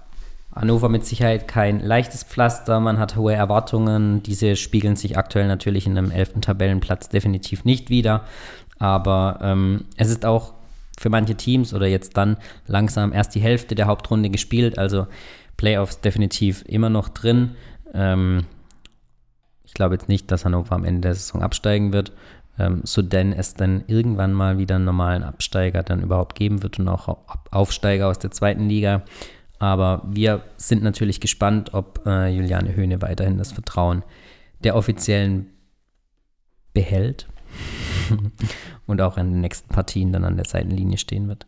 Hannover 0.55 0.89
mit 0.89 1.05
Sicherheit 1.05 1.49
kein 1.49 1.81
leichtes 1.81 2.23
Pflaster, 2.23 2.79
man 2.79 2.99
hat 2.99 3.17
hohe 3.17 3.35
Erwartungen, 3.35 4.23
diese 4.23 4.55
spiegeln 4.55 4.95
sich 4.95 5.19
aktuell 5.19 5.49
natürlich 5.49 5.87
in 5.87 5.99
einem 5.99 6.13
elften 6.13 6.43
Tabellenplatz 6.43 7.09
definitiv 7.09 7.65
nicht 7.65 7.91
wieder, 7.91 8.23
aber 8.79 9.41
ähm, 9.43 9.87
es 9.97 10.11
ist 10.11 10.25
auch 10.25 10.53
für 10.99 11.11
manche 11.11 11.35
Teams 11.35 11.75
oder 11.75 11.87
jetzt 11.87 12.17
dann 12.17 12.37
langsam 12.67 13.13
erst 13.13 13.35
die 13.35 13.41
Hälfte 13.41 13.75
der 13.75 13.87
Hauptrunde 13.87 14.31
gespielt, 14.31 14.79
also 14.79 15.07
Playoffs 15.57 16.01
definitiv 16.01 16.65
immer 16.67 16.91
noch 16.91 17.09
drin. 17.09 17.57
Ähm, 17.93 18.45
ich 19.65 19.75
glaube 19.75 19.95
jetzt 19.95 20.09
nicht, 20.09 20.31
dass 20.31 20.45
Hannover 20.45 20.75
am 20.75 20.85
Ende 20.85 21.03
der 21.03 21.15
Saison 21.15 21.43
absteigen 21.43 21.93
wird, 21.93 22.13
ähm, 22.59 22.83
so 22.85 23.03
denn 23.03 23.33
es 23.33 23.55
dann 23.55 23.85
irgendwann 23.87 24.33
mal 24.33 24.59
wieder 24.59 24.77
einen 24.77 24.85
normalen 24.85 25.23
Absteiger 25.23 25.83
dann 25.83 26.03
überhaupt 26.03 26.37
geben 26.37 26.63
wird 26.63 26.79
und 26.79 26.89
auch 26.89 27.19
Aufsteiger 27.51 28.09
aus 28.09 28.19
der 28.19 28.31
zweiten 28.31 28.69
Liga. 28.69 29.03
Aber 29.59 30.03
wir 30.07 30.43
sind 30.57 30.83
natürlich 30.83 31.21
gespannt, 31.21 31.75
ob 31.75 32.07
äh, 32.07 32.29
Juliane 32.29 32.75
Höhne 32.75 33.03
weiterhin 33.03 33.39
das 33.39 33.53
Vertrauen 33.53 34.03
der 34.63 34.77
Offiziellen 34.77 35.51
behält 36.73 37.29
und 38.87 39.01
auch 39.01 39.17
in 39.17 39.31
den 39.31 39.41
nächsten 39.41 39.69
Partien 39.69 40.13
dann 40.13 40.25
an 40.25 40.37
der 40.37 40.47
Seitenlinie 40.47 40.99
stehen 40.99 41.29
wird. 41.29 41.47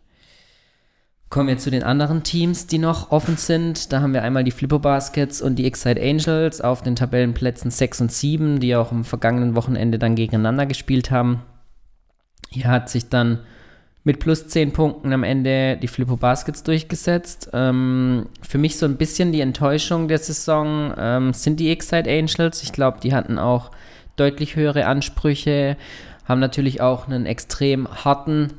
Kommen 1.29 1.49
wir 1.49 1.59
zu 1.59 1.71
den 1.71 1.83
anderen 1.83 2.23
Teams, 2.23 2.69
die 2.69 2.79
noch 2.79 3.11
offen 3.11 3.37
sind. 3.37 3.93
Da 3.93 4.01
haben 4.01 4.13
wir 4.13 4.23
einmal 4.23 4.45
die 4.45 4.53
Flippo 4.53 4.79
Baskets 4.79 5.43
und 5.43 5.57
die 5.57 5.67
Excite 5.67 6.01
Angels 6.01 6.61
auf 6.61 6.83
den 6.83 6.95
Tabellenplätzen 6.95 7.71
6 7.71 8.03
und 8.03 8.13
7, 8.13 8.61
die 8.61 8.77
auch 8.77 8.93
am 8.93 9.05
vergangenen 9.05 9.57
Wochenende 9.57 9.99
dann 9.99 10.15
gegeneinander 10.15 10.67
gespielt 10.67 11.11
haben. 11.11 11.43
Hier 12.49 12.69
hat 12.69 12.89
sich 12.89 13.09
dann 13.09 13.41
mit 14.05 14.21
plus 14.21 14.47
10 14.47 14.73
Punkten 14.73 15.13
am 15.13 15.25
Ende 15.25 15.77
die 15.83 15.89
Flippo 15.89 16.17
Baskets 16.17 16.63
durchgesetzt. 16.63 17.51
Ähm, 17.53 18.27
für 18.41 18.59
mich 18.59 18.79
so 18.79 18.87
ein 18.87 18.97
bisschen 18.97 19.33
die 19.33 19.41
Enttäuschung 19.41 20.07
der 20.07 20.19
Saison 20.19 20.95
ähm, 20.97 21.33
sind 21.33 21.59
die 21.59 21.73
Excite 21.73 22.09
Angels. 22.09 22.63
Ich 22.63 22.71
glaube, 22.71 23.01
die 23.03 23.13
hatten 23.13 23.41
auch 23.41 23.73
deutlich 24.15 24.55
höhere 24.55 24.87
Ansprüche, 24.87 25.77
haben 26.27 26.41
natürlich 26.41 26.81
auch 26.81 27.07
einen 27.07 27.27
extrem 27.27 27.87
harten 28.05 28.55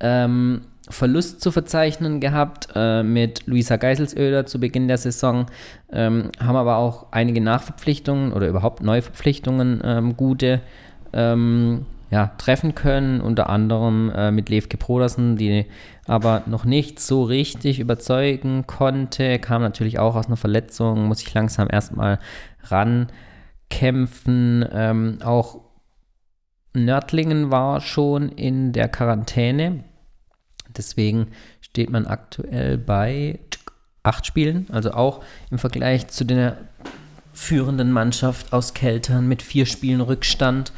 ähm, 0.00 0.62
Verlust 0.88 1.40
zu 1.40 1.50
verzeichnen 1.50 2.20
gehabt 2.20 2.68
äh, 2.74 3.02
mit 3.02 3.46
Luisa 3.46 3.76
Geiselsöder 3.76 4.46
zu 4.46 4.60
Beginn 4.60 4.88
der 4.88 4.98
Saison, 4.98 5.46
ähm, 5.92 6.30
haben 6.40 6.56
aber 6.56 6.76
auch 6.76 7.06
einige 7.12 7.40
Nachverpflichtungen 7.40 8.32
oder 8.32 8.48
überhaupt 8.48 8.82
Neuverpflichtungen 8.82 9.80
ähm, 9.84 10.16
gute 10.16 10.60
ähm, 11.12 11.86
ja, 12.10 12.32
treffen 12.36 12.74
können, 12.74 13.20
unter 13.22 13.48
anderem 13.48 14.12
äh, 14.14 14.30
mit 14.30 14.50
Levke 14.50 14.76
Brodersen, 14.76 15.36
die 15.36 15.64
aber 16.06 16.42
noch 16.46 16.66
nicht 16.66 17.00
so 17.00 17.22
richtig 17.22 17.80
überzeugen 17.80 18.66
konnte, 18.66 19.38
kam 19.38 19.62
natürlich 19.62 19.98
auch 19.98 20.14
aus 20.14 20.26
einer 20.26 20.36
Verletzung, 20.36 21.06
muss 21.06 21.22
ich 21.22 21.32
langsam 21.32 21.68
erstmal 21.70 22.18
rankämpfen. 22.64 24.68
Ähm, 24.72 25.18
auch 25.24 25.61
Nördlingen 26.74 27.50
war 27.50 27.80
schon 27.80 28.30
in 28.30 28.72
der 28.72 28.88
Quarantäne, 28.88 29.84
deswegen 30.76 31.28
steht 31.60 31.90
man 31.90 32.06
aktuell 32.06 32.78
bei 32.78 33.38
acht 34.02 34.26
Spielen, 34.26 34.66
also 34.70 34.92
auch 34.92 35.22
im 35.50 35.58
Vergleich 35.58 36.08
zu 36.08 36.24
der 36.24 36.56
führenden 37.32 37.92
Mannschaft 37.92 38.52
aus 38.52 38.74
Keltern 38.74 39.26
mit 39.26 39.42
vier 39.42 39.66
Spielen 39.66 40.00
Rückstand. 40.00 40.72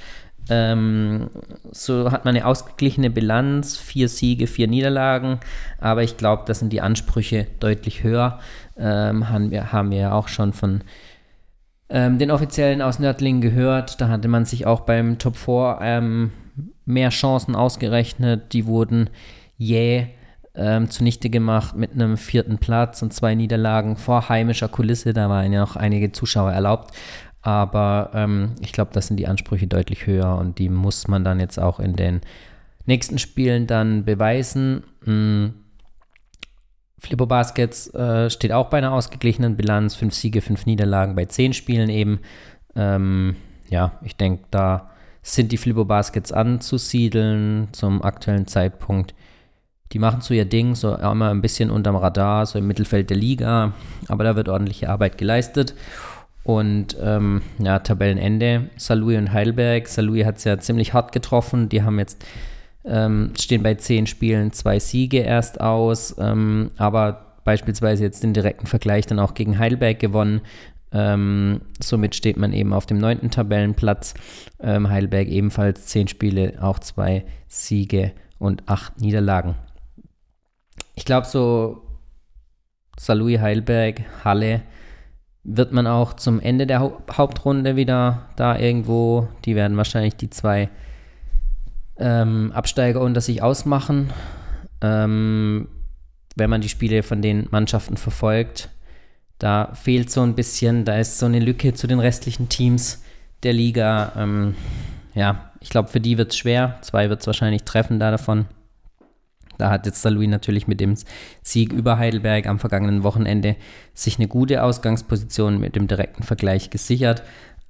Ähm, 0.51 1.31
so 1.73 2.13
hat 2.13 2.25
man 2.25 2.37
eine 2.37 2.47
ausgeglichene 2.47 3.09
Bilanz, 3.09 3.79
vier 3.79 4.09
Siege, 4.09 4.47
vier 4.47 4.69
Niederlagen, 4.69 5.41
aber 5.81 6.03
ich 6.03 6.19
glaube, 6.19 6.43
da 6.47 6.53
sind 6.53 6.71
die 6.73 6.83
Ansprüche 6.83 7.47
deutlich 7.61 8.03
höher. 8.03 8.41
Ähm, 8.77 9.31
haben, 9.31 9.51
wir, 9.51 9.73
haben 9.73 9.91
wir 9.91 9.99
ja 9.99 10.13
auch 10.13 10.29
schon 10.29 10.53
von 10.53 10.83
ähm, 11.95 12.19
den 12.19 12.33
Offiziellen 12.33 12.83
aus 12.83 12.99
Nördlingen 12.99 13.41
gehört. 13.41 14.01
Da 14.01 14.09
hatte 14.09 14.27
man 14.27 14.45
sich 14.45 14.67
auch 14.67 14.81
beim 14.81 15.17
Top 15.19 15.37
4 15.37 15.79
ähm, 15.81 16.33
mehr 16.85 17.11
Chancen 17.11 17.55
ausgerechnet. 17.55 18.53
Die 18.53 18.67
wurden 18.67 19.11
jäh 19.57 20.09
ähm, 20.57 20.91
zunichte 20.91 21.31
gemacht 21.31 21.77
mit 21.77 21.93
einem 21.93 22.17
vierten 22.17 22.59
Platz 22.59 23.01
und 23.01 23.13
zwei 23.13 23.37
Niederlagen 23.37 23.97
vor 23.97 24.29
heimischer 24.29 24.67
Kulisse. 24.67 25.13
Da 25.13 25.29
waren 25.29 25.53
ja 25.53 25.61
noch 25.61 25.77
einige 25.77 26.11
Zuschauer 26.11 26.51
erlaubt. 26.51 26.93
Aber 27.43 28.11
ähm, 28.13 28.57
ich 28.61 28.73
glaube, 28.73 28.91
das 28.93 29.07
sind 29.07 29.19
die 29.19 29.29
Ansprüche 29.29 29.69
deutlich 29.69 30.07
höher 30.07 30.37
und 30.37 30.59
die 30.59 30.71
muss 30.71 31.07
man 31.07 31.23
dann 31.23 31.39
jetzt 31.39 31.61
auch 31.61 31.79
in 31.79 31.95
den 31.95 32.23
nächsten 32.87 33.19
Spielen 33.19 33.69
dann 33.69 34.05
beweisen. 34.05 34.83
Mhm. 35.05 35.55
Flippo 37.05 37.27
Baskets 37.27 37.93
äh, 37.95 38.31
steht 38.31 38.53
auch 38.53 38.71
bei 38.71 38.79
einer 38.79 38.93
ausgeglichenen 38.93 39.57
Bilanz. 39.57 39.95
Fünf 39.95 40.15
Siege, 40.15 40.41
fünf 40.41 40.67
Niederlagen 40.67 41.15
bei 41.15 41.27
zehn 41.27 41.53
Spielen 41.53 41.91
eben. 41.91 42.21
Ähm, 42.75 43.37
ja, 43.69 43.93
ich 44.03 44.17
denke, 44.17 44.45
da 44.51 44.91
sind 45.23 45.53
die 45.53 45.57
Flippo 45.57 45.85
Baskets 45.85 46.33
anzusiedeln 46.33 47.69
zum 47.73 48.03
aktuellen 48.03 48.47
Zeitpunkt. 48.47 49.15
Die 49.93 49.99
machen 49.99 50.23
so 50.23 50.35
ihr 50.35 50.45
Ding, 50.45 50.75
so 50.75 50.95
immer 50.95 51.31
ein 51.31 51.43
bisschen 51.43 51.71
unterm 51.71 51.97
Radar, 51.97 52.47
so 52.47 52.59
im 52.59 52.67
Mittelfeld 52.67 53.11
der 53.11 53.17
Liga, 53.17 53.73
aber 54.09 54.25
da 54.25 54.35
wird 54.35 54.49
ordentliche 54.49 54.89
Arbeit 54.89 55.19
geleistet. 55.19 55.75
Und 56.43 56.97
ähm, 57.01 57.43
ja, 57.59 57.79
Tabellenende, 57.79 58.69
Salui 58.77 59.17
und 59.17 59.33
Heidelberg. 59.33 59.89
Salui 59.89 60.25
hat 60.25 60.39
es 60.39 60.45
ja 60.45 60.59
ziemlich 60.59 60.93
hart 60.93 61.13
getroffen. 61.13 61.71
Die 61.71 61.83
haben 61.83 61.99
jetzt, 61.99 62.25
ähm, 62.85 63.33
stehen 63.39 63.63
bei 63.63 63.75
zehn 63.75 64.07
Spielen 64.07 64.53
zwei 64.53 64.79
Siege 64.79 65.19
erst 65.19 65.61
aus, 65.61 66.15
ähm, 66.19 66.71
aber 66.77 67.39
beispielsweise 67.45 68.05
jetzt 68.05 68.23
den 68.23 68.35
direkten 68.35 68.67
Vergleich 68.67 69.07
dann 69.07 69.19
auch 69.19 69.35
gegen 69.35 69.59
Heidelberg 69.59 69.99
gewonnen. 69.99 70.41
Ähm, 70.93 71.63
somit 71.83 72.15
steht 72.15 72.37
man 72.37 72.53
eben 72.53 72.73
auf 72.73 72.87
dem 72.87 72.99
neunten 72.99 73.31
Tabellenplatz. 73.31 74.15
Ähm, 74.61 74.89
Heidelberg 74.89 75.29
ebenfalls 75.29 75.87
zehn 75.87 76.09
Spiele, 76.09 76.59
auch 76.61 76.79
zwei 76.79 77.25
Siege 77.49 78.13
und 78.39 78.69
acht 78.69 79.01
Niederlagen. 79.01 79.57
Ich 80.95 81.05
glaube, 81.05 81.27
so 81.27 81.83
Salui 82.97 83.39
Heilberg, 83.39 84.03
Halle 84.25 84.63
wird 85.43 85.73
man 85.73 85.87
auch 85.87 86.15
zum 86.15 86.41
Ende 86.41 86.67
der 86.67 86.81
Hau 86.81 87.03
Hauptrunde 87.11 87.77
wieder 87.77 88.29
da 88.37 88.59
irgendwo, 88.59 89.29
die 89.45 89.57
werden 89.57 89.77
wahrscheinlich 89.77 90.17
die 90.17 90.31
zwei 90.31 90.71
ähm, 91.99 92.53
Absteiger 92.53 93.01
unter 93.01 93.21
sich 93.21 93.43
ausmachen. 93.43 94.13
Ähm, 94.81 95.69
wenn 96.37 96.51
man 96.51 96.61
die 96.61 96.69
Spiele 96.69 97.03
von 97.03 97.23
den 97.23 97.47
Mannschaften 97.51 97.97
verfolgt, 97.97 98.71
da 99.39 99.73
fehlt 99.75 100.11
so 100.11 100.23
ein 100.23 100.35
bisschen, 100.35 100.85
da 100.85 100.99
ist 100.99 101.19
so 101.19 101.27
eine 101.27 101.41
Lücke 101.41 101.75
zu 101.75 101.87
den 101.87 102.01
restlichen 102.01 102.49
Teams 102.49 103.03
der 103.43 103.53
Liga. 103.53 104.13
Ähm, 104.17 104.55
ja, 105.15 105.53
ich 105.61 105.71
glaube, 105.71 105.89
für 105.89 106.01
die 106.01 106.19
wird 106.19 106.33
es 106.33 106.39
schwer. 106.39 106.79
Zwei 106.83 107.09
wird 107.09 107.21
es 107.21 107.27
wahrscheinlich 107.27 107.63
treffen 107.65 107.99
da 107.99 108.11
davon. 108.11 108.47
Da 109.59 109.71
hat 109.71 109.87
jetzt 109.87 110.05
der 110.05 110.11
Louis 110.11 110.29
natürlich 110.29 110.67
mit 110.67 110.81
dem 110.81 110.97
Sieg 111.43 111.73
über 111.73 111.99
Heidelberg 111.99 112.47
am 112.47 112.59
vergangenen 112.59 113.05
Wochenende 113.05 113.57
sich 113.93 114.19
eine 114.19 114.27
gute 114.27 114.63
Ausgangsposition 114.63 115.61
mit 115.61 115.77
dem 115.77 115.87
direkten 115.87 116.25
Vergleich 116.25 116.71
gesichert. 116.71 117.23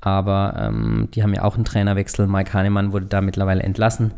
Aber 0.05 0.55
ähm, 0.59 1.09
die 1.15 1.23
haben 1.23 1.33
ja 1.33 1.45
auch 1.45 1.55
einen 1.55 1.65
Trainerwechsel. 1.65 2.27
Mike 2.27 2.53
Hahnemann 2.53 2.93
wurde 2.93 3.07
da 3.07 3.21
mittlerweile 3.23 3.63
entlassen. 3.63 4.13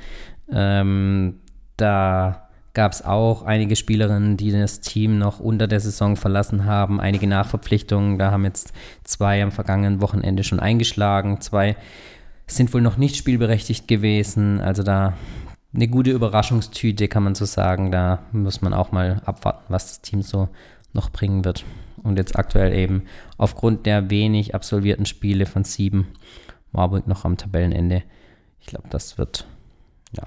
Ähm, 0.50 1.36
da 1.76 2.48
gab 2.74 2.92
es 2.92 3.04
auch 3.04 3.42
einige 3.42 3.76
Spielerinnen, 3.76 4.36
die 4.36 4.50
das 4.50 4.80
Team 4.80 5.16
noch 5.16 5.38
unter 5.38 5.68
der 5.68 5.80
Saison 5.80 6.16
verlassen 6.16 6.64
haben. 6.64 7.00
Einige 7.00 7.26
Nachverpflichtungen. 7.26 8.18
Da 8.18 8.32
haben 8.32 8.44
jetzt 8.44 8.72
zwei 9.04 9.42
am 9.42 9.52
vergangenen 9.52 10.00
Wochenende 10.00 10.42
schon 10.44 10.60
eingeschlagen. 10.60 11.40
Zwei 11.40 11.76
sind 12.46 12.74
wohl 12.74 12.82
noch 12.82 12.96
nicht 12.96 13.16
spielberechtigt 13.16 13.86
gewesen. 13.86 14.60
Also 14.60 14.82
da 14.82 15.14
eine 15.74 15.88
gute 15.88 16.10
Überraschungstüte, 16.10 17.06
kann 17.06 17.22
man 17.22 17.34
so 17.34 17.44
sagen. 17.44 17.92
Da 17.92 18.20
muss 18.32 18.60
man 18.60 18.74
auch 18.74 18.92
mal 18.92 19.22
abwarten, 19.24 19.64
was 19.68 19.86
das 19.86 20.00
Team 20.00 20.22
so 20.22 20.48
noch 20.92 21.10
bringen 21.10 21.44
wird. 21.44 21.64
Und 22.02 22.18
jetzt 22.18 22.36
aktuell 22.36 22.74
eben 22.74 23.04
aufgrund 23.36 23.86
der 23.86 24.10
wenig 24.10 24.54
absolvierten 24.54 25.06
Spiele 25.06 25.46
von 25.46 25.64
sieben 25.64 26.08
Marburg 26.72 27.06
noch 27.06 27.24
am 27.24 27.36
Tabellenende. 27.36 28.02
Ich 28.60 28.66
glaube, 28.66 28.88
das 28.90 29.18
wird 29.18 29.46
ja 30.12 30.26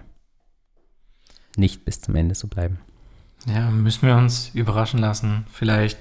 nicht 1.58 1.86
bis 1.86 2.02
zum 2.02 2.16
Ende 2.16 2.36
so 2.36 2.48
bleiben. 2.48 2.80
Ja, 3.46 3.70
müssen 3.70 4.08
wir 4.08 4.16
uns 4.16 4.52
überraschen 4.54 5.00
lassen. 5.00 5.46
Vielleicht. 5.52 5.98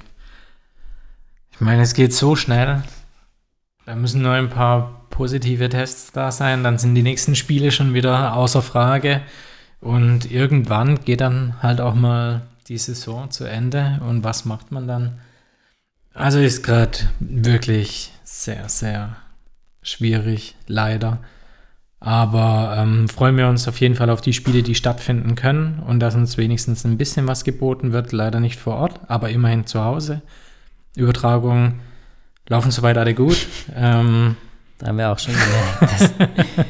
Ich 1.52 1.60
meine, 1.60 1.82
es 1.82 1.94
geht 1.94 2.12
so 2.12 2.36
schnell. 2.36 2.82
Da 3.86 3.94
müssen 3.94 4.22
nur 4.22 4.32
ein 4.32 4.50
paar 4.50 5.06
positive 5.10 5.68
Tests 5.68 6.12
da 6.12 6.30
sein, 6.30 6.62
dann 6.62 6.78
sind 6.78 6.94
die 6.94 7.02
nächsten 7.02 7.34
Spiele 7.34 7.72
schon 7.72 7.94
wieder 7.94 8.34
außer 8.34 8.62
Frage. 8.62 9.22
Und 9.80 10.30
irgendwann 10.30 11.00
geht 11.04 11.20
dann 11.20 11.60
halt 11.62 11.80
auch 11.80 11.94
mal 11.94 12.42
die 12.68 12.78
Saison 12.78 13.30
zu 13.30 13.44
Ende. 13.44 14.00
Und 14.06 14.24
was 14.24 14.44
macht 14.44 14.70
man 14.70 14.86
dann? 14.86 15.20
Also 16.14 16.38
ist 16.38 16.62
gerade 16.62 16.98
wirklich 17.20 18.12
sehr, 18.24 18.68
sehr 18.68 19.16
schwierig, 19.82 20.56
leider. 20.66 21.20
Aber 22.00 22.76
ähm, 22.78 23.08
freuen 23.08 23.36
wir 23.36 23.48
uns 23.48 23.66
auf 23.66 23.80
jeden 23.80 23.96
Fall 23.96 24.10
auf 24.10 24.20
die 24.20 24.32
Spiele, 24.32 24.62
die 24.62 24.76
stattfinden 24.76 25.34
können 25.34 25.80
und 25.80 25.98
dass 26.00 26.14
uns 26.14 26.36
wenigstens 26.36 26.84
ein 26.84 26.96
bisschen 26.96 27.26
was 27.26 27.42
geboten 27.42 27.92
wird. 27.92 28.12
Leider 28.12 28.38
nicht 28.38 28.58
vor 28.58 28.76
Ort, 28.76 29.00
aber 29.08 29.30
immerhin 29.30 29.66
zu 29.66 29.84
Hause. 29.84 30.22
Übertragungen 30.94 31.80
laufen 32.48 32.70
soweit 32.70 32.98
alle 32.98 33.14
gut. 33.14 33.46
Ähm, 33.74 34.36
da 34.78 34.86
haben 34.86 34.98
wir 34.98 35.10
auch 35.10 35.18
schon 35.18 35.34
gemerkt, 35.34 35.82
dass 35.82 36.12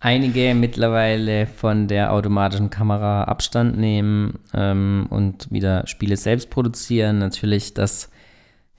einige 0.00 0.54
mittlerweile 0.54 1.46
von 1.46 1.88
der 1.88 2.12
automatischen 2.12 2.70
Kamera 2.70 3.24
Abstand 3.24 3.76
nehmen 3.76 4.38
ähm, 4.54 5.06
und 5.10 5.50
wieder 5.50 5.86
Spiele 5.88 6.16
selbst 6.16 6.50
produzieren. 6.50 7.18
Natürlich 7.18 7.74
das 7.74 8.10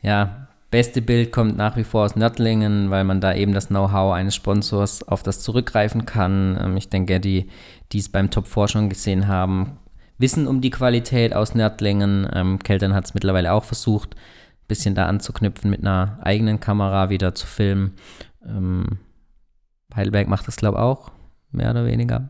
ja, 0.01 0.47
beste 0.69 1.01
Bild 1.01 1.31
kommt 1.31 1.57
nach 1.57 1.75
wie 1.75 1.83
vor 1.83 2.05
aus 2.05 2.15
Nördlingen, 2.15 2.89
weil 2.89 3.03
man 3.03 3.21
da 3.21 3.33
eben 3.33 3.53
das 3.53 3.67
Know-how 3.67 4.13
eines 4.13 4.35
Sponsors 4.35 5.07
auf 5.07 5.23
das 5.23 5.41
zurückgreifen 5.41 6.05
kann. 6.05 6.57
Ähm, 6.61 6.77
ich 6.77 6.89
denke, 6.89 7.19
die, 7.19 7.47
die 7.91 7.99
es 7.99 8.09
beim 8.09 8.31
Top 8.31 8.47
4 8.47 8.67
schon 8.67 8.89
gesehen 8.89 9.27
haben, 9.27 9.77
wissen 10.17 10.47
um 10.47 10.61
die 10.61 10.69
Qualität 10.69 11.35
aus 11.35 11.55
Nördlingen. 11.55 12.27
Ähm, 12.33 12.59
Keltern 12.59 12.93
hat 12.93 13.05
es 13.05 13.13
mittlerweile 13.13 13.53
auch 13.53 13.63
versucht 13.63 14.15
bisschen 14.71 14.95
da 14.95 15.05
anzuknüpfen, 15.07 15.69
mit 15.69 15.81
einer 15.81 16.17
eigenen 16.21 16.61
Kamera 16.61 17.09
wieder 17.09 17.35
zu 17.35 17.45
filmen. 17.45 17.91
Ähm, 18.47 18.99
Heidelberg 19.93 20.29
macht 20.29 20.47
das, 20.47 20.55
glaube 20.55 20.77
ich, 20.77 20.81
auch, 20.81 21.11
mehr 21.51 21.71
oder 21.71 21.85
weniger. 21.85 22.29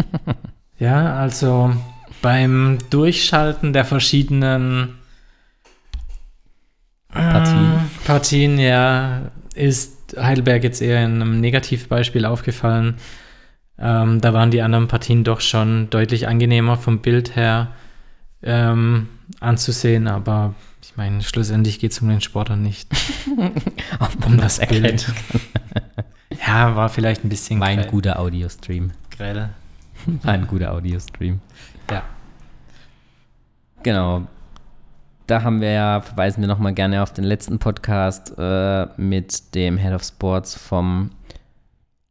ja, 0.78 1.16
also 1.16 1.74
beim 2.20 2.76
Durchschalten 2.90 3.72
der 3.72 3.86
verschiedenen 3.86 4.98
Partien, 8.12 8.58
ja, 8.58 9.30
ist 9.54 10.14
Heidelberg 10.18 10.62
jetzt 10.62 10.82
eher 10.82 11.02
in 11.02 11.22
einem 11.22 11.40
Negativbeispiel 11.40 12.26
aufgefallen. 12.26 12.96
Ähm, 13.78 14.20
da 14.20 14.34
waren 14.34 14.50
die 14.50 14.60
anderen 14.60 14.86
Partien 14.86 15.24
doch 15.24 15.40
schon 15.40 15.88
deutlich 15.88 16.28
angenehmer 16.28 16.76
vom 16.76 16.98
Bild 16.98 17.36
her 17.36 17.68
ähm, 18.42 19.08
anzusehen, 19.40 20.08
aber 20.08 20.54
ich 20.82 20.94
meine, 20.98 21.22
schlussendlich 21.22 21.78
geht 21.78 21.92
es 21.92 22.02
um 22.02 22.10
den 22.10 22.20
Sport 22.20 22.50
und 22.50 22.62
nicht 22.62 22.90
um 24.26 24.36
das 24.36 24.58
Bild. 24.58 25.10
ja, 26.46 26.76
war 26.76 26.90
vielleicht 26.90 27.24
ein 27.24 27.30
bisschen 27.30 27.60
War 27.60 27.68
ein 27.68 27.86
guter 27.86 28.18
Audio-Stream. 28.18 28.90
Grell. 29.16 29.48
War 30.04 30.34
ein 30.34 30.46
guter 30.46 30.74
Audio-Stream. 30.74 31.40
Ja. 31.90 32.02
Genau. 33.82 34.26
Da 35.32 35.42
haben 35.44 35.62
wir 35.62 35.70
ja, 35.70 36.02
verweisen 36.02 36.42
wir 36.42 36.46
nochmal 36.46 36.74
gerne 36.74 37.02
auf 37.02 37.14
den 37.14 37.24
letzten 37.24 37.58
Podcast 37.58 38.34
äh, 38.36 38.86
mit 38.98 39.54
dem 39.54 39.78
Head 39.78 39.94
of 39.94 40.02
Sports 40.04 40.54
vom 40.54 41.08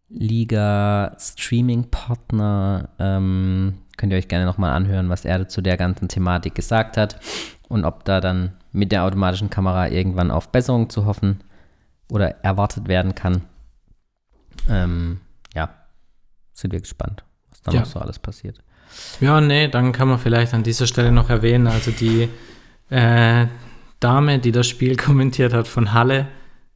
Liga-Streaming-Partner. 0.10 2.89
Ähm, 2.97 3.75
könnt 3.95 4.12
ihr 4.12 4.17
euch 4.17 4.27
gerne 4.27 4.45
nochmal 4.45 4.73
anhören, 4.73 5.10
was 5.10 5.23
er 5.23 5.47
zu 5.47 5.62
der 5.62 5.77
ganzen 5.77 6.07
Thematik 6.07 6.55
gesagt 6.55 6.97
hat 6.97 7.19
und 7.69 7.86
ob 7.86 8.05
da 8.05 8.21
dann 8.21 8.53
mit 8.71 8.91
der 8.91 9.03
automatischen 9.03 9.51
Kamera 9.51 9.88
irgendwann 9.89 10.31
auf 10.31 10.49
Besserung 10.49 10.89
zu 10.89 11.05
hoffen 11.05 11.41
oder 12.10 12.43
erwartet 12.43 12.88
werden 12.88 13.13
kann. 13.13 13.43
Ähm, 14.67 15.19
ja, 15.53 15.69
sind 16.53 16.73
wir 16.73 16.79
gespannt, 16.79 17.23
was 17.51 17.62
da 17.62 17.71
Ja. 17.71 17.81
noch 17.81 17.86
so 17.86 17.99
alles 17.99 18.17
passiert. 18.17 18.63
Ja, 19.19 19.39
nee, 19.39 19.67
dann 19.67 19.91
kann 19.91 20.07
man 20.07 20.17
vielleicht 20.17 20.55
an 20.55 20.63
dieser 20.63 20.88
Stelle 20.88 21.12
noch 21.12 21.29
erwähnen, 21.29 21.67
also 21.67 21.91
die 21.91 22.27
äh, 22.91 23.47
Dame, 23.99 24.39
die 24.39 24.51
das 24.51 24.67
Spiel 24.67 24.95
kommentiert 24.97 25.54
hat 25.54 25.67
von 25.67 25.93
Halle, 25.93 26.27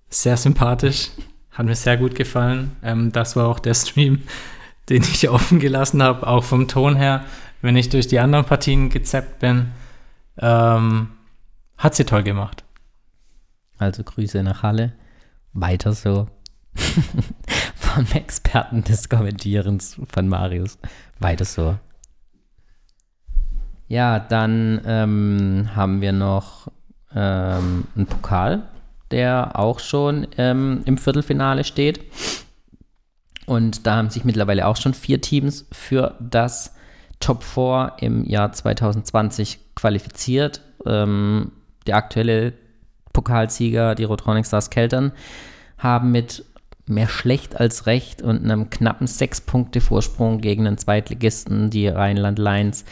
sehr 0.09 0.37
sympathisch, 0.37 1.11
hat 1.51 1.65
mir 1.65 1.75
sehr 1.75 1.97
gut 1.97 2.15
gefallen. 2.15 2.75
Ähm, 2.81 3.11
das 3.11 3.35
war 3.35 3.47
auch 3.47 3.59
der 3.59 3.75
Stream, 3.75 4.23
den 4.89 5.03
ich 5.03 5.29
offen 5.29 5.59
gelassen 5.59 6.01
habe, 6.01 6.25
auch 6.25 6.43
vom 6.43 6.67
Ton 6.67 6.95
her, 6.95 7.25
wenn 7.61 7.75
ich 7.75 7.89
durch 7.89 8.07
die 8.07 8.19
anderen 8.19 8.45
Partien 8.45 8.89
gezappt 8.89 9.39
bin. 9.39 9.71
Ähm, 10.39 11.09
hat 11.77 11.95
sie 11.95 12.05
toll 12.05 12.23
gemacht. 12.23 12.63
Also 13.77 14.03
Grüße 14.03 14.41
nach 14.43 14.63
Halle. 14.63 14.93
Weiter 15.53 15.93
so. 15.93 16.27
Vom 17.75 18.05
Experten 18.13 18.83
des 18.83 19.07
Kommentierens 19.09 19.97
von 20.09 20.27
Marius. 20.27 20.77
Weiter 21.19 21.45
so. 21.45 21.77
Ja, 23.87 24.19
dann 24.19 24.81
ähm, 24.85 25.69
haben 25.75 26.01
wir 26.01 26.11
noch 26.11 26.71
ähm, 27.13 27.85
einen 27.95 28.07
Pokal, 28.07 28.63
der 29.11 29.59
auch 29.59 29.79
schon 29.79 30.27
ähm, 30.37 30.81
im 30.85 30.97
Viertelfinale 30.97 31.63
steht. 31.63 31.99
Und 33.45 33.85
da 33.85 33.97
haben 33.97 34.09
sich 34.09 34.25
mittlerweile 34.25 34.65
auch 34.65 34.75
schon 34.75 34.93
vier 34.93 35.21
Teams 35.21 35.67
für 35.71 36.15
das 36.19 36.73
Top 37.19 37.43
4 37.43 37.93
im 37.99 38.25
Jahr 38.25 38.51
2020 38.51 39.59
qualifiziert. 39.75 40.61
Ähm, 40.85 41.51
der 41.85 41.97
aktuelle 41.97 42.53
Pokalsieger, 43.13 43.95
die 43.95 44.03
Rotronic 44.03 44.45
Stars 44.45 44.71
Keltern, 44.71 45.11
haben 45.77 46.11
mit 46.11 46.43
mehr 46.87 47.07
schlecht 47.07 47.59
als 47.59 47.87
recht 47.87 48.21
und 48.21 48.43
einem 48.43 48.69
knappen 48.69 49.07
sechs 49.07 49.41
Punkte 49.41 49.81
Vorsprung 49.81 50.39
gegen 50.39 50.65
den 50.65 50.77
Zweitligisten, 50.77 51.69
die 51.69 51.87
Rheinland 51.87 52.37
Lions, 52.37 52.85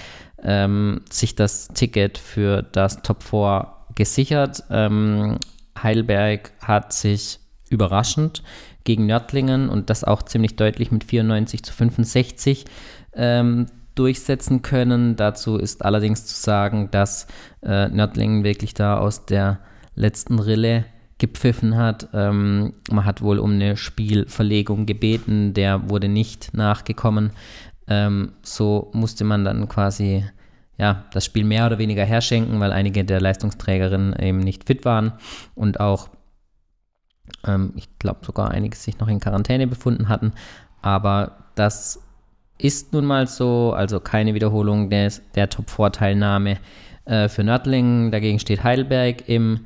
ähm, 0.44 1.02
sich 1.10 1.36
das 1.36 1.68
Ticket 1.70 2.18
für 2.18 2.62
das 2.62 3.02
Top 3.02 3.24
4 3.24 3.68
gesichert. 3.96 4.64
Ähm, 4.70 5.38
Heidelberg 5.82 6.52
hat 6.62 6.94
sich 6.94 7.40
überraschend 7.70 8.44
gegen 8.84 9.06
Nördlingen 9.06 9.70
und 9.70 9.90
das 9.90 10.04
auch 10.04 10.24
ziemlich 10.24 10.56
deutlich 10.56 10.92
mit 10.92 11.04
94 11.04 11.64
zu 11.64 11.74
65 11.74 12.66
ähm, 13.14 13.68
durchsetzen 13.96 14.62
können. 14.62 15.16
Dazu 15.16 15.58
ist 15.58 15.86
allerdings 15.86 16.26
zu 16.26 16.36
sagen, 16.36 16.90
dass 16.92 17.28
äh, 17.62 17.88
Nördlingen 17.88 18.44
wirklich 18.44 18.74
da 18.74 18.98
aus 18.98 19.26
der 19.26 19.60
letzten 19.96 20.40
Rille 20.40 20.86
gepfiffen 21.18 21.78
hat. 21.78 22.10
Ähm, 22.14 22.74
man 22.92 23.06
hat 23.06 23.22
wohl 23.22 23.40
um 23.40 23.54
eine 23.54 23.78
Spielverlegung 23.78 24.86
gebeten, 24.86 25.54
der 25.54 25.90
wurde 25.90 26.10
nicht 26.10 26.54
nachgekommen. 26.54 27.32
Ähm, 27.88 28.34
so 28.42 28.92
musste 28.94 29.24
man 29.24 29.46
dann 29.46 29.68
quasi 29.68 30.26
ja, 30.78 31.06
das 31.12 31.26
Spiel 31.26 31.44
mehr 31.44 31.66
oder 31.66 31.78
weniger 31.78 32.04
herschenken, 32.04 32.60
weil 32.60 32.72
einige 32.72 33.06
der 33.06 33.22
Leistungsträgerinnen 33.22 34.14
eben 34.20 34.40
nicht 34.40 34.66
fit 34.66 34.86
waren 34.86 35.14
und 35.56 35.80
auch, 35.80 36.10
ähm, 37.46 37.74
ich 37.76 37.88
glaube 38.00 38.26
sogar 38.26 38.52
einige 38.52 38.76
sich 38.76 39.00
noch 39.00 39.08
in 39.08 39.20
Quarantäne 39.20 39.68
befunden 39.68 40.10
hatten. 40.10 40.34
Aber 40.82 41.38
das 41.56 42.02
ist 42.58 42.94
nun 42.94 43.06
mal 43.06 43.28
so, 43.28 43.74
also 43.74 44.00
keine 44.00 44.34
Wiederholung 44.34 44.90
des, 44.90 45.22
der 45.36 45.50
Top-4-Teilnahme 45.50 46.58
äh, 47.06 47.30
für 47.30 47.44
Nördlingen. 47.44 48.12
Dagegen 48.12 48.40
steht 48.40 48.64
Heidelberg 48.64 49.28
im 49.28 49.66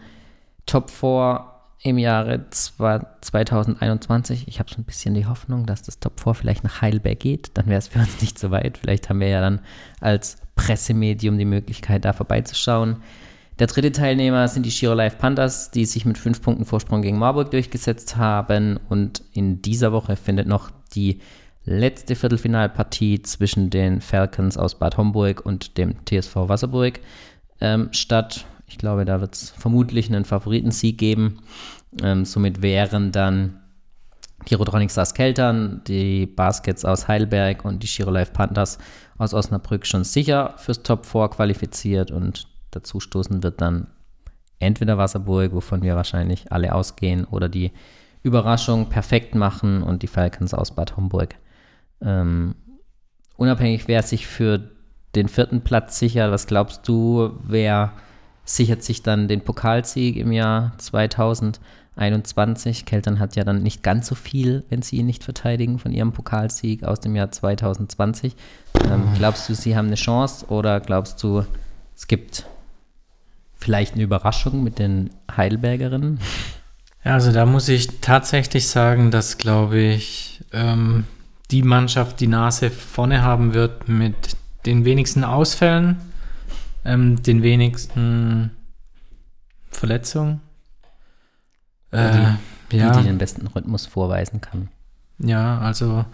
Top 0.65 0.89
4 0.89 1.56
im 1.81 1.97
Jahre 1.97 2.49
zwei- 2.49 3.05
2021. 3.21 4.47
Ich 4.47 4.59
habe 4.59 4.69
so 4.69 4.77
ein 4.77 4.83
bisschen 4.83 5.13
die 5.13 5.25
Hoffnung, 5.25 5.65
dass 5.65 5.83
das 5.83 5.99
Top 5.99 6.19
4 6.19 6.33
vielleicht 6.33 6.63
nach 6.63 6.81
Heidelberg 6.81 7.19
geht. 7.19 7.51
Dann 7.53 7.67
wäre 7.67 7.79
es 7.79 7.87
für 7.87 7.99
uns 7.99 8.21
nicht 8.21 8.39
so 8.39 8.51
weit. 8.51 8.77
Vielleicht 8.77 9.09
haben 9.09 9.19
wir 9.19 9.29
ja 9.29 9.41
dann 9.41 9.61
als 10.01 10.37
Pressemedium 10.55 11.37
die 11.37 11.45
Möglichkeit, 11.45 12.05
da 12.05 12.13
vorbeizuschauen. 12.13 12.97
Der 13.59 13.67
dritte 13.67 13.91
Teilnehmer 13.91 14.47
sind 14.47 14.65
die 14.65 14.71
Giro 14.71 14.93
Life 14.93 15.17
Panthers, 15.17 15.71
die 15.71 15.85
sich 15.85 16.05
mit 16.05 16.17
fünf 16.17 16.41
Punkten 16.41 16.65
Vorsprung 16.65 17.01
gegen 17.01 17.17
Marburg 17.17 17.51
durchgesetzt 17.51 18.15
haben. 18.17 18.79
Und 18.89 19.23
in 19.33 19.61
dieser 19.61 19.91
Woche 19.91 20.15
findet 20.15 20.47
noch 20.47 20.69
die 20.93 21.21
letzte 21.63 22.15
Viertelfinalpartie 22.15 23.21
zwischen 23.23 23.69
den 23.69 24.01
Falcons 24.01 24.57
aus 24.57 24.75
Bad 24.79 24.97
Homburg 24.97 25.45
und 25.45 25.77
dem 25.77 25.95
TSV 26.05 26.35
Wasserburg 26.35 26.99
ähm, 27.59 27.89
statt. 27.91 28.45
Ich 28.67 28.77
glaube, 28.77 29.05
da 29.05 29.21
wird 29.21 29.33
es 29.33 29.49
vermutlich 29.51 30.07
einen 30.07 30.25
Favoritensieg 30.25 30.97
geben. 30.97 31.39
Ähm, 32.01 32.25
somit 32.25 32.61
wären 32.61 33.11
dann 33.11 33.61
die 34.49 34.55
Rotronic 34.55 34.91
Stars 34.91 35.13
Keltern, 35.13 35.81
die 35.87 36.25
Baskets 36.25 36.85
aus 36.85 37.07
Heidelberg 37.07 37.65
und 37.65 37.81
die 37.81 37.87
Giro 37.87 38.11
Life 38.11 38.31
Panthers 38.33 38.77
aus 39.17 39.33
Osnabrück 39.33 39.85
schon 39.85 40.03
sicher 40.03 40.53
fürs 40.57 40.83
Top 40.83 41.05
4 41.05 41.29
qualifiziert 41.29 42.11
und 42.11 42.47
dazu 42.71 42.99
stoßen 42.99 43.41
wird 43.41 43.61
dann 43.61 43.87
entweder 44.59 44.97
Wasserburg, 44.97 45.53
wovon 45.53 45.81
wir 45.81 45.95
wahrscheinlich 45.95 46.51
alle 46.51 46.73
ausgehen, 46.73 47.25
oder 47.25 47.49
die 47.49 47.71
Überraschung 48.23 48.89
perfekt 48.89 49.35
machen 49.35 49.83
und 49.83 50.03
die 50.03 50.07
Falcons 50.07 50.53
aus 50.53 50.71
Bad 50.71 50.97
Homburg. 50.97 51.35
Ähm, 52.01 52.55
unabhängig, 53.37 53.87
wer 53.87 54.03
sich 54.03 54.27
für 54.27 54.69
den 55.15 55.29
vierten 55.29 55.61
Platz 55.61 55.99
sichert, 55.99 56.31
was 56.31 56.47
glaubst 56.47 56.87
du, 56.87 57.39
wer 57.43 57.93
sichert 58.47 58.81
sich 58.81 59.03
dann 59.03 59.27
den 59.27 59.41
Pokalsieg 59.41 60.15
im 60.15 60.31
Jahr 60.31 60.71
2021? 60.77 62.85
Keltern 62.85 63.19
hat 63.19 63.35
ja 63.35 63.43
dann 63.43 63.61
nicht 63.61 63.83
ganz 63.83 64.07
so 64.07 64.15
viel, 64.15 64.63
wenn 64.69 64.81
sie 64.81 64.97
ihn 64.97 65.05
nicht 65.05 65.23
verteidigen, 65.23 65.77
von 65.77 65.91
ihrem 65.91 66.13
Pokalsieg 66.13 66.83
aus 66.83 66.99
dem 66.99 67.15
Jahr 67.15 67.31
2020. 67.31 68.35
Ähm, 68.85 69.03
glaubst 69.17 69.47
du, 69.49 69.53
sie 69.53 69.75
haben 69.75 69.87
eine 69.87 69.95
Chance 69.95 70.47
oder 70.47 70.79
glaubst 70.79 71.21
du, 71.21 71.45
es 71.95 72.07
gibt 72.07 72.45
vielleicht 73.57 73.93
eine 73.93 74.03
Überraschung 74.03 74.63
mit 74.63 74.79
den 74.79 75.09
Heidelbergerinnen? 75.35 76.19
Also 77.03 77.31
da 77.31 77.45
muss 77.45 77.69
ich 77.69 78.01
tatsächlich 78.01 78.67
sagen, 78.67 79.11
dass, 79.11 79.37
glaube 79.37 79.79
ich, 79.79 80.43
ähm, 80.53 81.05
die 81.51 81.63
Mannschaft 81.63 82.19
die 82.19 82.27
Nase 82.27 82.69
vorne 82.69 83.23
haben 83.23 83.53
wird 83.53 83.87
mit 83.87 84.35
den 84.65 84.85
wenigsten 84.85 85.23
Ausfällen, 85.23 85.97
ähm, 86.87 87.21
den 87.21 87.43
wenigsten 87.43 88.51
Verletzungen. 89.69 90.41
Äh, 91.91 92.31
Die, 92.71 92.77
ja, 92.77 92.91
die 92.97 93.03
den 93.03 93.17
besten 93.17 93.47
Rhythmus 93.47 93.85
vorweisen 93.85 94.41
kann. 94.41 94.69
ja, 95.19 95.59
also 95.59 96.05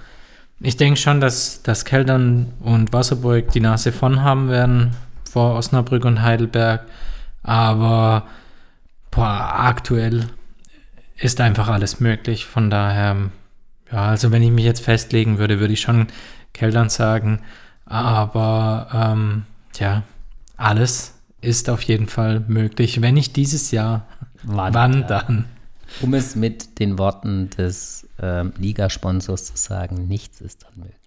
ich 0.60 0.78
denke 0.78 1.00
schon, 1.00 1.20
dass, 1.20 1.64
dass 1.64 1.84
Keldern 1.84 2.54
und 2.60 2.94
Wasserburg 2.94 3.52
die 3.52 3.60
Nase 3.60 3.92
vorn 3.92 4.22
haben 4.22 4.50
werden 4.50 4.96
vor 5.30 5.56
Osnabrück 5.56 6.06
und 6.06 6.22
Heidelberg. 6.22 6.86
Aber 7.42 8.28
boah, 9.12 9.56
aktuell 9.58 10.28
ist 11.18 11.42
einfach 11.42 11.70
alles 11.70 12.00
möglich. 12.00 12.46
Von 12.46 12.70
daher, 12.70 13.16
ja, 13.92 14.06
also 14.06 14.32
wenn 14.32 14.44
ich 14.44 14.52
mich 14.52 14.64
jetzt 14.64 14.82
festlegen 14.82 15.38
würde, 15.40 15.60
würde 15.60 15.74
ich 15.74 15.82
schon 15.82 16.08
Keldern 16.54 16.90
sagen. 16.90 17.40
Aber 17.86 18.88
ähm, 18.94 19.46
ja, 19.80 20.04
alles 20.64 21.14
ist 21.42 21.70
auf 21.70 21.82
jeden 21.84 22.08
Fall 22.08 22.40
möglich. 22.48 23.02
Wenn 23.02 23.16
nicht 23.16 23.36
dieses 23.36 23.72
Jahr, 23.72 24.08
wann, 24.44 25.06
dann? 25.08 25.46
Um 26.02 26.14
es 26.14 26.36
mit 26.36 26.80
den 26.80 26.98
Worten 26.98 27.50
des 27.52 28.08
ähm, 28.20 28.54
Ligasponsors 28.58 29.46
zu 29.46 29.58
sagen, 29.58 30.08
nichts 30.08 30.42
ist 30.42 30.66
unmöglich. 30.74 31.00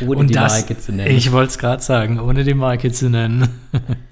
Ohne 0.06 0.26
die 0.26 0.34
Marke 0.34 0.78
zu 0.78 0.92
nennen. 0.92 1.14
ich 1.14 1.30
wollte 1.30 1.50
es 1.50 1.58
gerade 1.58 1.82
sagen, 1.82 2.18
ohne 2.18 2.44
die 2.44 2.54
Marke 2.54 2.90
zu 2.92 3.10
nennen. 3.10 3.48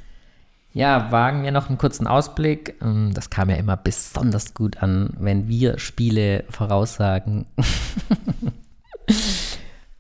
Ja, 0.75 1.11
wagen 1.11 1.43
wir 1.43 1.51
noch 1.51 1.69
einen 1.69 1.79
kurzen 1.79 2.07
Ausblick. 2.07 2.77
Ähm, 2.83 3.13
Das 3.13 3.31
kam 3.31 3.51
ja 3.51 3.57
immer 3.57 3.77
besonders 3.77 4.55
gut 4.55 4.81
an, 4.81 5.11
wenn 5.19 5.49
wir 5.49 5.79
Spiele 5.79 6.45
voraussagen. 6.51 7.47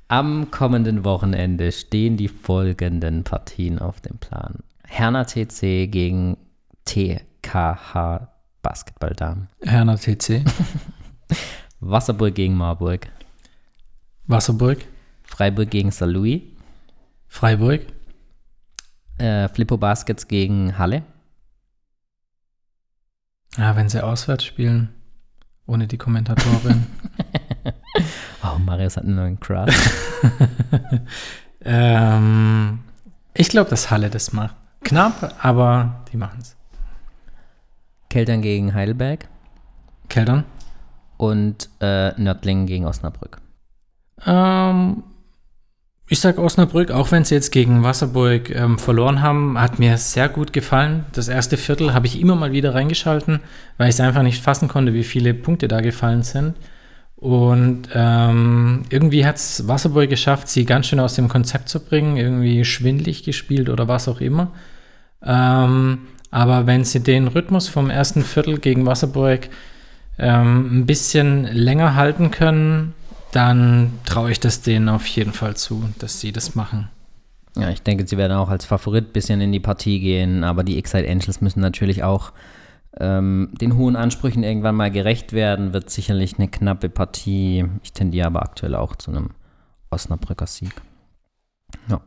Am 0.09 0.51
kommenden 0.51 1.05
Wochenende 1.05 1.71
stehen 1.71 2.17
die 2.17 2.29
folgenden 2.29 3.25
Partien 3.25 3.79
auf 3.79 4.01
dem 4.01 4.17
Plan. 4.19 4.61
Herner 4.85 5.27
TC 5.27 5.87
gegen 5.91 6.39
TKH 6.87 8.33
Basketballdamen. 8.63 9.49
Herner 9.63 9.97
TC, 9.99 10.45
Wasserburg 11.81 12.35
gegen 12.35 12.55
Marburg. 12.57 13.07
Wasserburg, 14.27 14.79
Freiburg 15.23 15.71
gegen 15.71 15.93
St. 15.93 16.07
Louis. 16.07 16.43
Freiburg, 17.27 17.83
Äh, 19.19 19.49
Flippo 19.49 19.77
Baskets 19.77 20.27
gegen 20.29 20.79
Halle. 20.79 21.03
ja, 23.59 23.75
wenn 23.77 23.89
sie 23.89 24.03
auswärts 24.03 24.45
spielen, 24.45 24.89
ohne 25.67 25.87
die 25.87 25.99
Kommentatorin. 25.99 26.87
Oh, 28.59 28.65
Marius 28.65 28.97
hat 28.97 29.05
einen 29.05 29.17
neuen 29.17 29.41
Crush. 29.41 29.75
ähm, 31.65 32.81
ich 33.35 33.49
glaube, 33.49 33.71
dass 33.71 33.91
Halle 33.91 34.11
das 34.11 34.33
macht. 34.33 34.57
Knapp, 34.83 35.35
aber 35.43 36.03
die 36.13 36.17
machen 36.17 36.39
es. 36.41 36.57
Keltern 38.09 38.43
gegen 38.43 38.75
Heidelberg 38.75 39.29
Keltern? 40.09 40.45
und 41.19 41.69
äh, 41.81 42.19
Nördlingen 42.21 42.67
gegen 42.67 42.87
Osnabrück. 42.87 43.39
Ähm, 44.25 45.03
ich 46.09 46.21
sag 46.21 46.39
Osnabrück, 46.39 46.91
auch 46.91 47.13
wenn 47.13 47.25
sie 47.25 47.35
jetzt 47.35 47.51
gegen 47.51 47.83
Wasserburg 47.83 48.51
ähm, 48.51 48.79
verloren 48.79 49.21
haben, 49.21 49.61
hat 49.61 49.79
mir 49.79 49.99
sehr 49.99 50.29
gut 50.29 50.53
gefallen. 50.53 51.05
Das 51.13 51.29
erste 51.29 51.59
Viertel 51.59 51.93
habe 51.93 52.07
ich 52.07 52.19
immer 52.19 52.35
mal 52.35 52.53
wieder 52.53 52.75
reingeschalten, 52.75 53.41
weil 53.77 53.91
ich 53.91 53.97
es 53.97 54.01
einfach 54.01 54.23
nicht 54.23 54.43
fassen 54.43 54.69
konnte, 54.69 54.95
wie 54.95 55.05
viele 55.05 55.35
Punkte 55.35 55.69
da 55.69 55.81
gefallen 55.81 56.23
sind. 56.23 56.55
Und 57.21 57.89
ähm, 57.95 58.85
irgendwie 58.91 59.27
hat 59.27 59.37
es 59.37 59.67
Wasserburg 59.67 60.09
geschafft, 60.09 60.49
sie 60.49 60.65
ganz 60.65 60.87
schön 60.87 61.01
aus 61.01 61.15
dem 61.15 61.29
Konzept 61.29 61.69
zu 61.69 61.81
bringen, 61.81 62.17
irgendwie 62.17 62.65
schwindlig 62.65 63.25
gespielt 63.25 63.69
oder 63.69 63.89
was 63.89 64.07
auch 64.07 64.21
immer. 64.21 64.53
Ähm, 65.25 65.99
aber 66.31 66.67
wenn 66.67 66.85
sie 66.85 67.01
den 67.01 67.27
Rhythmus 67.27 67.67
vom 67.67 67.91
ersten 67.91 68.23
Viertel 68.23 68.59
gegen 68.59 68.87
Wasserburg 68.87 69.49
ähm, 70.17 70.81
ein 70.81 70.87
bisschen 70.87 71.45
länger 71.45 71.97
halten 71.97 72.31
können, 72.31 72.95
dann 73.33 73.95
traue 74.05 74.31
ich 74.31 74.39
das 74.39 74.63
denen 74.63 74.89
auf 74.89 75.07
jeden 75.09 75.33
Fall 75.33 75.57
zu, 75.57 75.89
dass 75.99 76.21
sie 76.21 76.31
das 76.31 76.55
machen. 76.55 76.89
Ja, 77.57 77.71
ich 77.71 77.83
denke, 77.83 78.07
sie 78.07 78.17
werden 78.17 78.37
auch 78.37 78.49
als 78.49 78.65
Favorit 78.65 79.09
ein 79.09 79.13
bisschen 79.13 79.41
in 79.41 79.51
die 79.51 79.59
Partie 79.59 79.99
gehen, 79.99 80.45
aber 80.45 80.63
die 80.63 80.79
Excite 80.79 81.11
Angels 81.11 81.41
müssen 81.41 81.61
natürlich 81.61 82.05
auch 82.05 82.31
ähm, 82.99 83.51
den 83.61 83.77
hohen 83.77 83.97
Ansprüchen 83.97 84.43
irgendwann 84.43 84.75
mal 84.75 84.91
gerecht 84.91 85.33
werden. 85.33 85.73
Wird 85.73 85.91
sicherlich 85.91 86.39
eine 86.39 86.49
knappe 86.49 86.89
Partie. 86.89 87.67
Ich 87.83 87.93
tendiere 87.93 88.27
aber 88.27 88.43
aktuell 88.43 88.75
auch 88.75 88.97
zu 88.97 89.11
einem 89.11 89.31
Osnabrücker 89.91 90.47
Sieg. 90.47 90.75
Ja. 91.89 92.01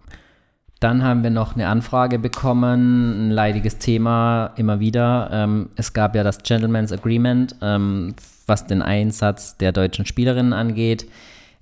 Dann 0.80 1.04
haben 1.04 1.22
wir 1.22 1.30
noch 1.30 1.54
eine 1.54 1.68
Anfrage 1.68 2.18
bekommen, 2.18 3.28
ein 3.28 3.32
leidiges 3.32 3.78
Thema 3.78 4.48
immer 4.56 4.80
wieder. 4.80 5.30
Ähm, 5.32 5.70
es 5.76 5.94
gab 5.94 6.16
ja 6.16 6.24
das 6.24 6.42
Gentleman's 6.42 6.92
Agreement, 6.92 7.56
ähm, 7.62 8.16
was 8.48 8.66
den 8.66 8.82
Einsatz 8.82 9.58
der 9.58 9.74
deutschen 9.74 10.08
Spielerinnen 10.08 10.54
angeht. 10.54 11.08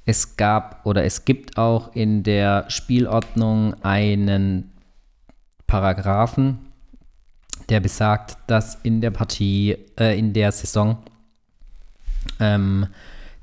Es 0.06 0.38
gab 0.38 0.86
oder 0.86 1.04
es 1.04 1.26
gibt 1.26 1.58
auch 1.58 1.94
in 1.94 2.24
der 2.24 2.64
Spielordnung 2.70 3.76
einen 3.84 4.72
Paragraphen, 5.68 6.69
der 7.70 7.80
besagt, 7.80 8.38
dass 8.48 8.76
in 8.84 9.02
der 9.02 9.12
Partie, 9.12 9.78
äh, 10.00 10.18
in 10.18 10.34
der 10.34 10.52
Saison 10.52 10.98
ähm, 12.40 12.88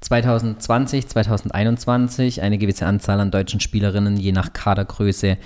2020, 0.00 1.08
2021 1.08 2.42
eine 2.42 2.58
gewisse 2.58 2.86
Anzahl 2.86 3.20
an 3.20 3.30
deutschen 3.30 3.60
Spielerinnen 3.60 4.16
je 4.16 4.32
nach 4.32 4.52
Kadergröße 4.52 5.38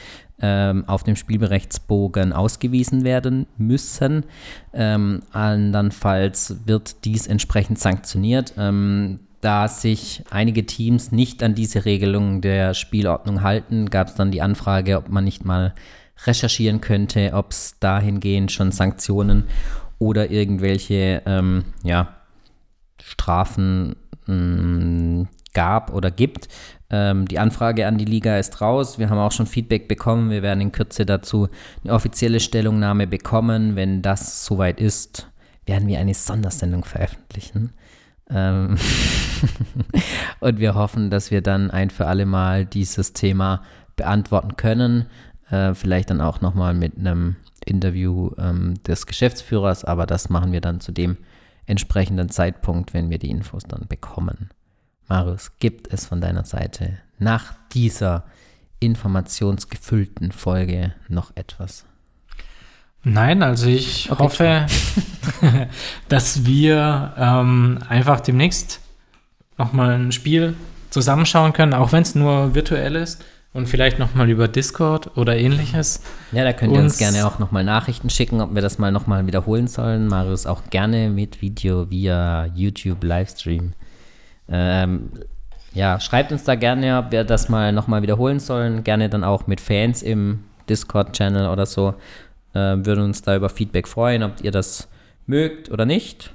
ähm, 0.42 0.84
auf 0.86 1.02
dem 1.02 1.16
Spielberichtsbogen 1.16 2.32
ausgewiesen 2.32 3.04
werden 3.04 3.46
müssen. 3.56 4.24
Ähm, 4.72 5.22
andernfalls 5.32 6.56
wird 6.66 7.04
dies 7.04 7.26
entsprechend 7.26 7.78
sanktioniert. 7.78 8.54
Ähm, 8.56 9.20
da 9.40 9.68
sich 9.68 10.22
einige 10.30 10.66
Teams 10.66 11.12
nicht 11.12 11.42
an 11.42 11.54
diese 11.54 11.84
Regelung 11.86 12.42
der 12.42 12.74
Spielordnung 12.74 13.42
halten, 13.42 13.88
gab 13.88 14.08
es 14.08 14.14
dann 14.14 14.30
die 14.30 14.42
Anfrage, 14.42 14.98
ob 14.98 15.08
man 15.08 15.24
nicht 15.24 15.44
mal 15.44 15.74
recherchieren 16.26 16.80
könnte, 16.80 17.30
ob 17.32 17.52
es 17.52 17.78
dahingehend 17.80 18.52
schon 18.52 18.72
Sanktionen 18.72 19.44
oder 19.98 20.30
irgendwelche 20.30 21.22
ähm, 21.26 21.64
ja, 21.82 22.14
Strafen 23.02 23.96
mh, 24.26 25.26
gab 25.52 25.92
oder 25.92 26.10
gibt. 26.10 26.48
Ähm, 26.90 27.26
die 27.26 27.38
Anfrage 27.38 27.86
an 27.86 27.98
die 27.98 28.04
Liga 28.04 28.38
ist 28.38 28.60
raus. 28.60 28.98
Wir 28.98 29.10
haben 29.10 29.18
auch 29.18 29.32
schon 29.32 29.46
Feedback 29.46 29.88
bekommen. 29.88 30.30
Wir 30.30 30.42
werden 30.42 30.60
in 30.60 30.72
Kürze 30.72 31.06
dazu 31.06 31.48
eine 31.84 31.92
offizielle 31.92 32.40
Stellungnahme 32.40 33.06
bekommen. 33.06 33.76
Wenn 33.76 34.02
das 34.02 34.44
soweit 34.44 34.80
ist, 34.80 35.28
werden 35.66 35.88
wir 35.88 35.98
eine 35.98 36.14
Sondersendung 36.14 36.84
veröffentlichen. 36.84 37.72
Ähm 38.28 38.76
und 40.40 40.58
wir 40.58 40.74
hoffen, 40.74 41.10
dass 41.10 41.30
wir 41.30 41.42
dann 41.42 41.70
ein 41.70 41.90
für 41.90 42.06
alle 42.06 42.26
Mal 42.26 42.66
dieses 42.66 43.12
Thema 43.12 43.62
beantworten 43.96 44.56
können. 44.56 45.06
Äh, 45.50 45.74
vielleicht 45.74 46.10
dann 46.10 46.20
auch 46.20 46.40
nochmal 46.40 46.74
mit 46.74 46.96
einem 46.96 47.36
Interview 47.64 48.30
ähm, 48.38 48.82
des 48.84 49.06
Geschäftsführers, 49.06 49.84
aber 49.84 50.06
das 50.06 50.30
machen 50.30 50.52
wir 50.52 50.60
dann 50.60 50.80
zu 50.80 50.92
dem 50.92 51.16
entsprechenden 51.66 52.30
Zeitpunkt, 52.30 52.94
wenn 52.94 53.10
wir 53.10 53.18
die 53.18 53.30
Infos 53.30 53.64
dann 53.64 53.86
bekommen. 53.88 54.50
Marius, 55.08 55.52
gibt 55.58 55.92
es 55.92 56.06
von 56.06 56.20
deiner 56.20 56.44
Seite 56.44 56.98
nach 57.18 57.54
dieser 57.72 58.24
informationsgefüllten 58.78 60.32
Folge 60.32 60.94
noch 61.08 61.36
etwas? 61.36 61.84
Nein, 63.02 63.42
also 63.42 63.66
ich 63.66 64.10
okay, 64.10 64.22
hoffe, 64.22 64.66
dass 66.08 66.44
wir 66.44 67.14
ähm, 67.16 67.78
einfach 67.88 68.20
demnächst 68.20 68.80
nochmal 69.58 69.92
ein 69.92 70.12
Spiel 70.12 70.54
zusammenschauen 70.90 71.52
können, 71.52 71.74
auch 71.74 71.92
wenn 71.92 72.02
es 72.02 72.14
nur 72.14 72.54
virtuell 72.54 72.96
ist 72.96 73.22
und 73.52 73.66
vielleicht 73.66 73.98
nochmal 73.98 74.30
über 74.30 74.46
Discord 74.46 75.16
oder 75.16 75.36
ähnliches. 75.36 76.02
Ja, 76.30 76.44
da 76.44 76.52
könnt 76.52 76.72
ihr 76.72 76.80
uns, 76.80 76.92
uns 76.92 76.98
gerne 76.98 77.26
auch 77.26 77.38
nochmal 77.38 77.64
Nachrichten 77.64 78.08
schicken, 78.08 78.40
ob 78.40 78.54
wir 78.54 78.62
das 78.62 78.78
mal 78.78 78.92
nochmal 78.92 79.26
wiederholen 79.26 79.66
sollen. 79.66 80.06
Marius 80.06 80.46
auch 80.46 80.62
gerne 80.70 81.10
mit 81.10 81.42
Video 81.42 81.90
via 81.90 82.46
YouTube 82.54 83.02
Livestream. 83.02 83.72
Ähm, 84.48 85.10
ja, 85.74 85.98
schreibt 85.98 86.30
uns 86.30 86.44
da 86.44 86.54
gerne, 86.54 86.98
ob 86.98 87.10
wir 87.10 87.24
das 87.24 87.48
mal 87.48 87.72
nochmal 87.72 88.02
wiederholen 88.02 88.38
sollen. 88.38 88.84
Gerne 88.84 89.08
dann 89.08 89.24
auch 89.24 89.48
mit 89.48 89.60
Fans 89.60 90.02
im 90.02 90.44
Discord-Channel 90.68 91.48
oder 91.48 91.66
so. 91.66 91.94
Äh, 92.54 92.76
würden 92.84 93.04
uns 93.04 93.22
da 93.22 93.34
über 93.34 93.48
Feedback 93.48 93.88
freuen, 93.88 94.22
ob 94.22 94.42
ihr 94.42 94.52
das 94.52 94.88
mögt 95.26 95.70
oder 95.70 95.86
nicht. 95.86 96.32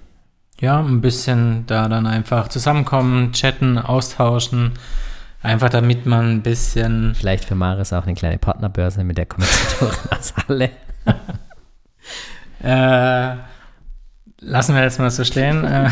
Ja, 0.60 0.80
ein 0.82 1.02
bisschen 1.02 1.66
da 1.68 1.88
dann 1.88 2.08
einfach 2.08 2.48
zusammenkommen, 2.50 3.32
chatten, 3.34 3.78
austauschen 3.78 4.74
Einfach 5.46 5.70
damit 5.70 6.08
man 6.08 6.32
ein 6.32 6.42
bisschen. 6.42 7.14
Vielleicht 7.14 7.46
für 7.46 7.54
Maris 7.54 7.94
auch 7.94 8.06
eine 8.06 8.16
kleine 8.16 8.40
Partnerbörse 8.40 9.04
mit 9.04 9.20
der 9.20 9.28
Kommentatorin 9.28 9.96
aus 10.10 10.34
Halle. 10.36 10.72
äh, 12.64 13.38
lassen 14.40 14.76
wir 14.76 14.82
jetzt 14.82 14.98
mal 14.98 15.12
so 15.12 15.24
stehen. 15.24 15.64
äh, 15.64 15.92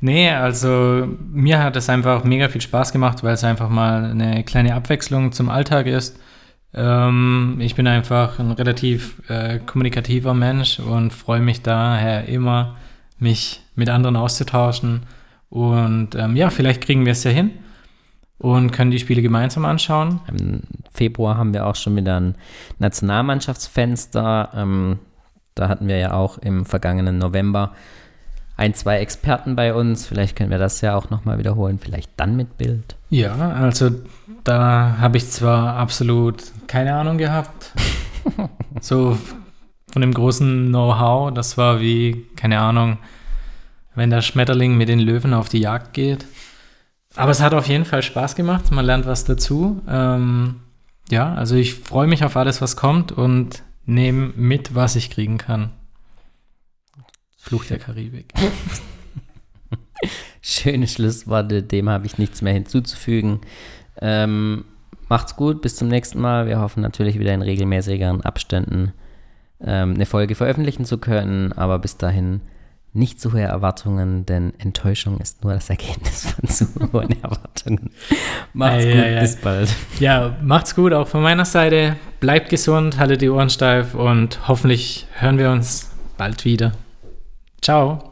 nee, 0.00 0.28
also 0.28 1.08
mir 1.32 1.62
hat 1.62 1.74
es 1.76 1.88
einfach 1.88 2.22
mega 2.24 2.50
viel 2.50 2.60
Spaß 2.60 2.92
gemacht, 2.92 3.24
weil 3.24 3.32
es 3.32 3.44
einfach 3.44 3.70
mal 3.70 4.10
eine 4.10 4.44
kleine 4.44 4.74
Abwechslung 4.74 5.32
zum 5.32 5.48
Alltag 5.48 5.86
ist. 5.86 6.20
Ähm, 6.74 7.56
ich 7.60 7.76
bin 7.76 7.86
einfach 7.86 8.38
ein 8.40 8.50
relativ 8.50 9.22
äh, 9.30 9.58
kommunikativer 9.60 10.34
Mensch 10.34 10.80
und 10.80 11.14
freue 11.14 11.40
mich 11.40 11.62
daher 11.62 12.28
immer, 12.28 12.76
mich 13.18 13.62
mit 13.74 13.88
anderen 13.88 14.16
auszutauschen. 14.16 15.04
Und 15.48 16.14
ähm, 16.14 16.36
ja, 16.36 16.50
vielleicht 16.50 16.82
kriegen 16.82 17.06
wir 17.06 17.12
es 17.12 17.24
ja 17.24 17.30
hin 17.30 17.52
und 18.40 18.72
können 18.72 18.90
die 18.90 18.98
Spiele 18.98 19.20
gemeinsam 19.20 19.66
anschauen. 19.66 20.20
Im 20.26 20.62
Februar 20.92 21.36
haben 21.36 21.52
wir 21.52 21.66
auch 21.66 21.76
schon 21.76 21.94
wieder 21.94 22.18
ein 22.18 22.34
Nationalmannschaftsfenster. 22.78 24.50
Ähm, 24.54 24.98
da 25.54 25.68
hatten 25.68 25.86
wir 25.88 25.98
ja 25.98 26.14
auch 26.14 26.38
im 26.38 26.64
vergangenen 26.64 27.18
November 27.18 27.72
ein, 28.56 28.72
zwei 28.72 28.98
Experten 28.98 29.56
bei 29.56 29.74
uns. 29.74 30.06
Vielleicht 30.06 30.36
können 30.36 30.50
wir 30.50 30.58
das 30.58 30.80
ja 30.80 30.96
auch 30.96 31.10
nochmal 31.10 31.38
wiederholen, 31.38 31.78
vielleicht 31.78 32.10
dann 32.16 32.34
mit 32.34 32.56
Bild. 32.56 32.96
Ja, 33.10 33.34
also 33.34 33.90
da 34.44 34.96
habe 34.98 35.18
ich 35.18 35.28
zwar 35.30 35.76
absolut 35.76 36.42
keine 36.66 36.94
Ahnung 36.94 37.18
gehabt. 37.18 37.72
so 38.80 39.18
von 39.92 40.00
dem 40.00 40.14
großen 40.14 40.68
Know-how, 40.68 41.32
das 41.34 41.58
war 41.58 41.80
wie, 41.80 42.26
keine 42.36 42.60
Ahnung, 42.60 42.96
wenn 43.94 44.08
der 44.08 44.22
Schmetterling 44.22 44.78
mit 44.78 44.88
den 44.88 45.00
Löwen 45.00 45.34
auf 45.34 45.50
die 45.50 45.60
Jagd 45.60 45.92
geht. 45.92 46.24
Aber 47.16 47.32
es 47.32 47.40
hat 47.40 47.54
auf 47.54 47.66
jeden 47.66 47.84
Fall 47.84 48.02
Spaß 48.02 48.36
gemacht. 48.36 48.70
Man 48.70 48.84
lernt 48.84 49.06
was 49.06 49.24
dazu. 49.24 49.82
Ähm, 49.88 50.60
ja, 51.10 51.34
also 51.34 51.56
ich 51.56 51.74
freue 51.74 52.06
mich 52.06 52.24
auf 52.24 52.36
alles, 52.36 52.62
was 52.62 52.76
kommt 52.76 53.12
und 53.12 53.62
nehme 53.84 54.32
mit, 54.36 54.74
was 54.74 54.96
ich 54.96 55.10
kriegen 55.10 55.38
kann. 55.38 55.72
Fluch 57.36 57.64
der 57.64 57.78
Karibik. 57.78 58.32
Schöne 60.40 60.86
Schlussworte, 60.86 61.62
dem 61.62 61.88
habe 61.88 62.06
ich 62.06 62.16
nichts 62.16 62.42
mehr 62.42 62.52
hinzuzufügen. 62.52 63.40
Ähm, 64.00 64.64
macht's 65.08 65.36
gut, 65.36 65.62
bis 65.62 65.76
zum 65.76 65.88
nächsten 65.88 66.20
Mal. 66.20 66.46
Wir 66.46 66.60
hoffen 66.60 66.80
natürlich 66.80 67.18
wieder 67.18 67.34
in 67.34 67.42
regelmäßigeren 67.42 68.22
Abständen 68.22 68.92
ähm, 69.60 69.94
eine 69.94 70.06
Folge 70.06 70.34
veröffentlichen 70.34 70.84
zu 70.84 70.98
können, 70.98 71.52
aber 71.52 71.78
bis 71.78 71.96
dahin 71.96 72.40
nicht 72.92 73.20
zu 73.20 73.32
hohe 73.32 73.42
Erwartungen, 73.42 74.26
denn 74.26 74.52
Enttäuschung 74.58 75.18
ist 75.18 75.44
nur 75.44 75.54
das 75.54 75.70
Ergebnis 75.70 76.26
von 76.34 76.48
zu 76.48 76.66
hohen 76.92 77.22
Erwartungen. 77.22 77.90
Macht's 78.52 78.84
ei, 78.84 78.92
gut, 78.92 79.00
ei, 79.00 79.16
ei. 79.16 79.20
bis 79.20 79.36
bald. 79.36 79.74
Ja, 80.00 80.36
macht's 80.42 80.74
gut 80.74 80.92
auch 80.92 81.06
von 81.06 81.22
meiner 81.22 81.44
Seite. 81.44 81.96
Bleibt 82.18 82.48
gesund, 82.50 82.98
haltet 82.98 83.22
die 83.22 83.30
Ohren 83.30 83.50
steif 83.50 83.94
und 83.94 84.48
hoffentlich 84.48 85.06
hören 85.14 85.38
wir 85.38 85.50
uns 85.50 85.90
bald 86.16 86.44
wieder. 86.44 86.72
Ciao. 87.62 88.09